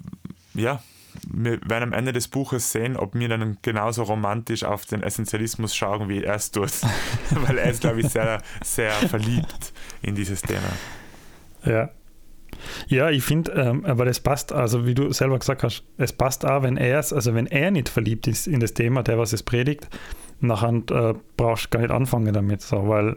ja, 0.54 0.80
wir 1.28 1.60
werden 1.68 1.84
am 1.84 1.92
Ende 1.92 2.12
des 2.12 2.28
Buches 2.28 2.72
sehen, 2.72 2.96
ob 2.96 3.14
wir 3.14 3.28
dann 3.28 3.58
genauso 3.62 4.02
romantisch 4.02 4.64
auf 4.64 4.87
den 4.87 5.02
Essentialismus 5.02 5.74
schauen, 5.74 6.08
wie 6.08 6.24
er 6.24 6.37
es 6.37 6.50
tut. 6.50 6.72
Weil 7.30 7.58
er 7.58 7.70
ist, 7.70 7.80
glaube 7.80 8.00
ich, 8.00 8.08
sehr, 8.08 8.42
sehr 8.62 8.92
verliebt 8.92 9.72
in 10.02 10.14
dieses 10.14 10.42
Thema. 10.42 10.68
Ja, 11.64 11.90
ja, 12.88 13.11
ich 13.11 13.22
finde, 13.22 13.53
ähm, 13.53 13.85
aber 13.85 14.05
das 14.05 14.20
passt, 14.20 14.53
also 14.53 14.87
wie 14.87 14.94
du 14.94 15.12
selber 15.12 15.38
gesagt 15.38 15.62
hast, 15.62 15.85
es 15.96 16.12
passt 16.12 16.44
auch, 16.46 16.62
wenn 16.62 16.77
er 16.77 16.98
es, 16.98 17.12
also 17.12 17.35
wenn 17.35 17.46
er 17.46 17.70
nicht 17.70 17.88
verliebt 17.88 18.27
ist 18.27 18.46
in 18.46 18.61
das 18.61 18.74
Thema, 18.74 19.03
der 19.03 19.18
was 19.18 19.33
es 19.33 19.42
predigt, 19.42 19.88
nachher 20.40 20.83
äh, 20.90 21.14
brauchst 21.37 21.66
du 21.66 21.70
gar 21.70 21.81
nicht 21.81 21.90
anfangen 21.90 22.33
damit, 22.33 22.62
so, 22.62 22.88
weil 22.88 23.16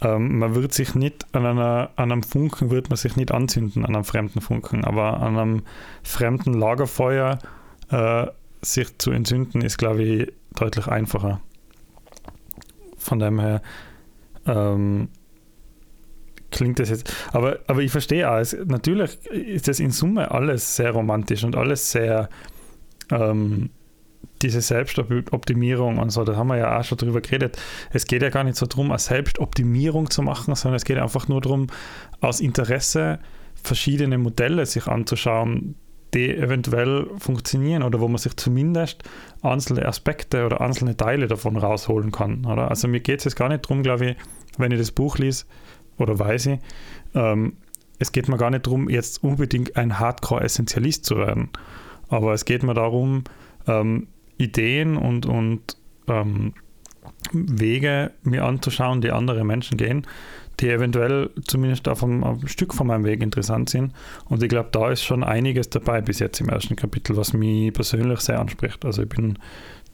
ähm, 0.00 0.38
man 0.38 0.54
wird 0.54 0.72
sich 0.72 0.94
nicht 0.94 1.26
an, 1.32 1.44
einer, 1.44 1.90
an 1.96 2.12
einem 2.12 2.22
Funken 2.22 2.70
wird 2.70 2.88
man 2.88 2.96
sich 2.96 3.16
nicht 3.16 3.32
anzünden, 3.32 3.84
an 3.84 3.94
einem 3.94 4.04
fremden 4.04 4.40
Funken, 4.40 4.84
aber 4.84 5.20
an 5.20 5.36
einem 5.36 5.62
fremden 6.02 6.54
Lagerfeuer 6.54 7.38
äh, 7.90 8.26
sich 8.60 8.96
zu 8.98 9.10
entzünden, 9.10 9.60
ist, 9.60 9.78
glaube 9.78 10.02
ich, 10.02 10.32
deutlich 10.54 10.86
einfacher. 10.88 11.40
Von 12.96 13.18
dem 13.18 13.40
her, 13.40 13.62
ähm, 14.46 15.08
klingt 16.50 16.78
das 16.78 16.90
jetzt. 16.90 17.14
Aber, 17.32 17.58
aber 17.66 17.82
ich 17.82 17.92
verstehe 17.92 18.30
auch, 18.30 18.38
es, 18.38 18.56
natürlich 18.66 19.26
ist 19.26 19.68
das 19.68 19.80
in 19.80 19.90
Summe 19.90 20.30
alles 20.30 20.76
sehr 20.76 20.92
romantisch 20.92 21.44
und 21.44 21.56
alles 21.56 21.90
sehr 21.90 22.28
ähm, 23.10 23.70
diese 24.42 24.60
Selbstoptimierung 24.60 25.98
und 25.98 26.10
so, 26.10 26.24
da 26.24 26.36
haben 26.36 26.48
wir 26.48 26.58
ja 26.58 26.78
auch 26.78 26.84
schon 26.84 26.98
drüber 26.98 27.20
geredet. 27.20 27.60
Es 27.90 28.06
geht 28.06 28.22
ja 28.22 28.30
gar 28.30 28.44
nicht 28.44 28.56
so 28.56 28.66
darum, 28.66 28.90
eine 28.90 28.98
Selbstoptimierung 28.98 30.10
zu 30.10 30.22
machen, 30.22 30.54
sondern 30.54 30.76
es 30.76 30.84
geht 30.84 30.98
einfach 30.98 31.28
nur 31.28 31.40
darum, 31.40 31.66
aus 32.20 32.40
Interesse 32.40 33.18
verschiedene 33.62 34.18
Modelle 34.18 34.64
sich 34.66 34.86
anzuschauen, 34.86 35.74
die 36.14 36.34
eventuell 36.34 37.06
funktionieren 37.18 37.82
oder 37.82 38.00
wo 38.00 38.08
man 38.08 38.18
sich 38.18 38.36
zumindest 38.36 39.02
einzelne 39.42 39.84
Aspekte 39.84 40.46
oder 40.46 40.60
einzelne 40.60 40.96
Teile 40.96 41.26
davon 41.26 41.56
rausholen 41.56 42.12
kann. 42.12 42.46
Oder? 42.46 42.70
Also 42.70 42.88
mir 42.88 43.00
geht 43.00 43.18
es 43.18 43.24
jetzt 43.24 43.36
gar 43.36 43.48
nicht 43.48 43.64
darum, 43.64 43.82
glaube 43.82 44.10
ich, 44.10 44.16
wenn 44.56 44.72
ich 44.72 44.78
das 44.78 44.92
Buch 44.92 45.18
lese, 45.18 45.44
oder 45.98 46.18
weiß 46.18 46.46
ich, 46.46 46.58
ähm, 47.14 47.54
es 47.98 48.12
geht 48.12 48.28
mir 48.28 48.36
gar 48.36 48.50
nicht 48.50 48.66
darum, 48.66 48.88
jetzt 48.88 49.22
unbedingt 49.22 49.76
ein 49.76 49.98
Hardcore-Essentialist 49.98 51.04
zu 51.04 51.16
werden. 51.16 51.50
Aber 52.08 52.32
es 52.32 52.44
geht 52.44 52.62
mir 52.62 52.74
darum, 52.74 53.24
ähm, 53.66 54.08
Ideen 54.38 54.96
und, 54.96 55.26
und 55.26 55.76
ähm, 56.06 56.54
Wege 57.32 58.12
mir 58.22 58.44
anzuschauen, 58.44 59.00
die 59.00 59.10
andere 59.10 59.44
Menschen 59.44 59.76
gehen, 59.76 60.06
die 60.60 60.70
eventuell 60.70 61.30
zumindest 61.46 61.88
auf 61.88 62.02
einem, 62.02 62.24
auf 62.24 62.38
einem 62.38 62.48
Stück 62.48 62.72
von 62.72 62.86
meinem 62.86 63.04
Weg 63.04 63.22
interessant 63.22 63.68
sind. 63.70 63.92
Und 64.26 64.42
ich 64.42 64.48
glaube, 64.48 64.70
da 64.72 64.90
ist 64.90 65.02
schon 65.02 65.24
einiges 65.24 65.68
dabei 65.68 66.00
bis 66.00 66.20
jetzt 66.20 66.40
im 66.40 66.48
ersten 66.48 66.76
Kapitel, 66.76 67.16
was 67.16 67.32
mich 67.32 67.72
persönlich 67.72 68.20
sehr 68.20 68.40
anspricht. 68.40 68.84
Also 68.84 69.02
ich 69.02 69.08
bin 69.08 69.38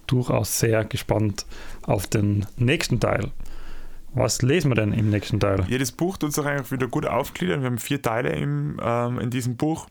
durchaus 0.07 0.59
sehr 0.59 0.85
gespannt 0.85 1.47
auf 1.83 2.07
den 2.07 2.47
nächsten 2.57 3.01
Teil. 3.01 3.31
Was 4.15 4.43
lesen 4.43 4.71
wir 4.71 4.77
denn 4.77 4.93
im 4.93 5.11
nächsten 5.11 5.41
Teil? 5.41 5.65
Jedes 5.69 5.91
Buch 5.91 6.17
tut 6.17 6.33
sich 6.33 6.45
eigentlich 6.47 6.71
wieder 6.71 6.87
gut 6.87 7.05
aufgliedern. 7.05 7.61
Wir 7.61 7.67
haben 7.67 7.79
vier 7.79 8.01
Teile 8.01 8.31
im, 8.31 8.81
ähm, 8.83 9.19
in 9.19 9.31
diesem 9.31 9.57
Buch. 9.57 9.89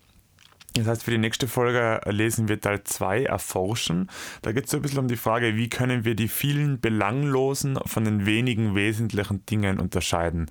Das 0.76 0.88
heißt, 0.88 1.04
für 1.04 1.12
die 1.12 1.20
nächste 1.20 1.48
Folge 1.48 2.02
lesen 2.10 2.48
wir 2.48 2.60
Teil 2.60 2.84
2, 2.84 3.26
Erforschen. 3.26 4.10
Da 4.42 4.54
geht 4.54 4.66
es 4.66 4.72
so 4.72 4.78
ein 4.78 4.82
bisschen 4.82 5.00
um 5.00 5.08
die 5.08 5.18
Frage, 5.18 5.56
wie 5.56 5.70
können 5.70 6.04
wir 6.04 6.16
die 6.16 6.30
vielen 6.30 6.80
Belanglosen 6.80 7.78
von 7.86 8.06
den 8.06 8.26
wenigen 8.26 8.74
wesentlichen 8.74 9.46
Dingen 9.46 9.80
unterscheiden. 9.80 10.50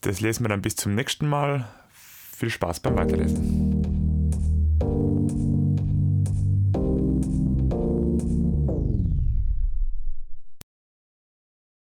Das 0.00 0.20
lesen 0.20 0.44
wir 0.44 0.48
dann 0.48 0.62
bis 0.62 0.76
zum 0.76 0.94
nächsten 0.94 1.28
Mal. 1.28 1.68
Viel 2.36 2.50
Spaß 2.50 2.80
beim 2.80 2.96
Weiterlesen. 2.96 3.95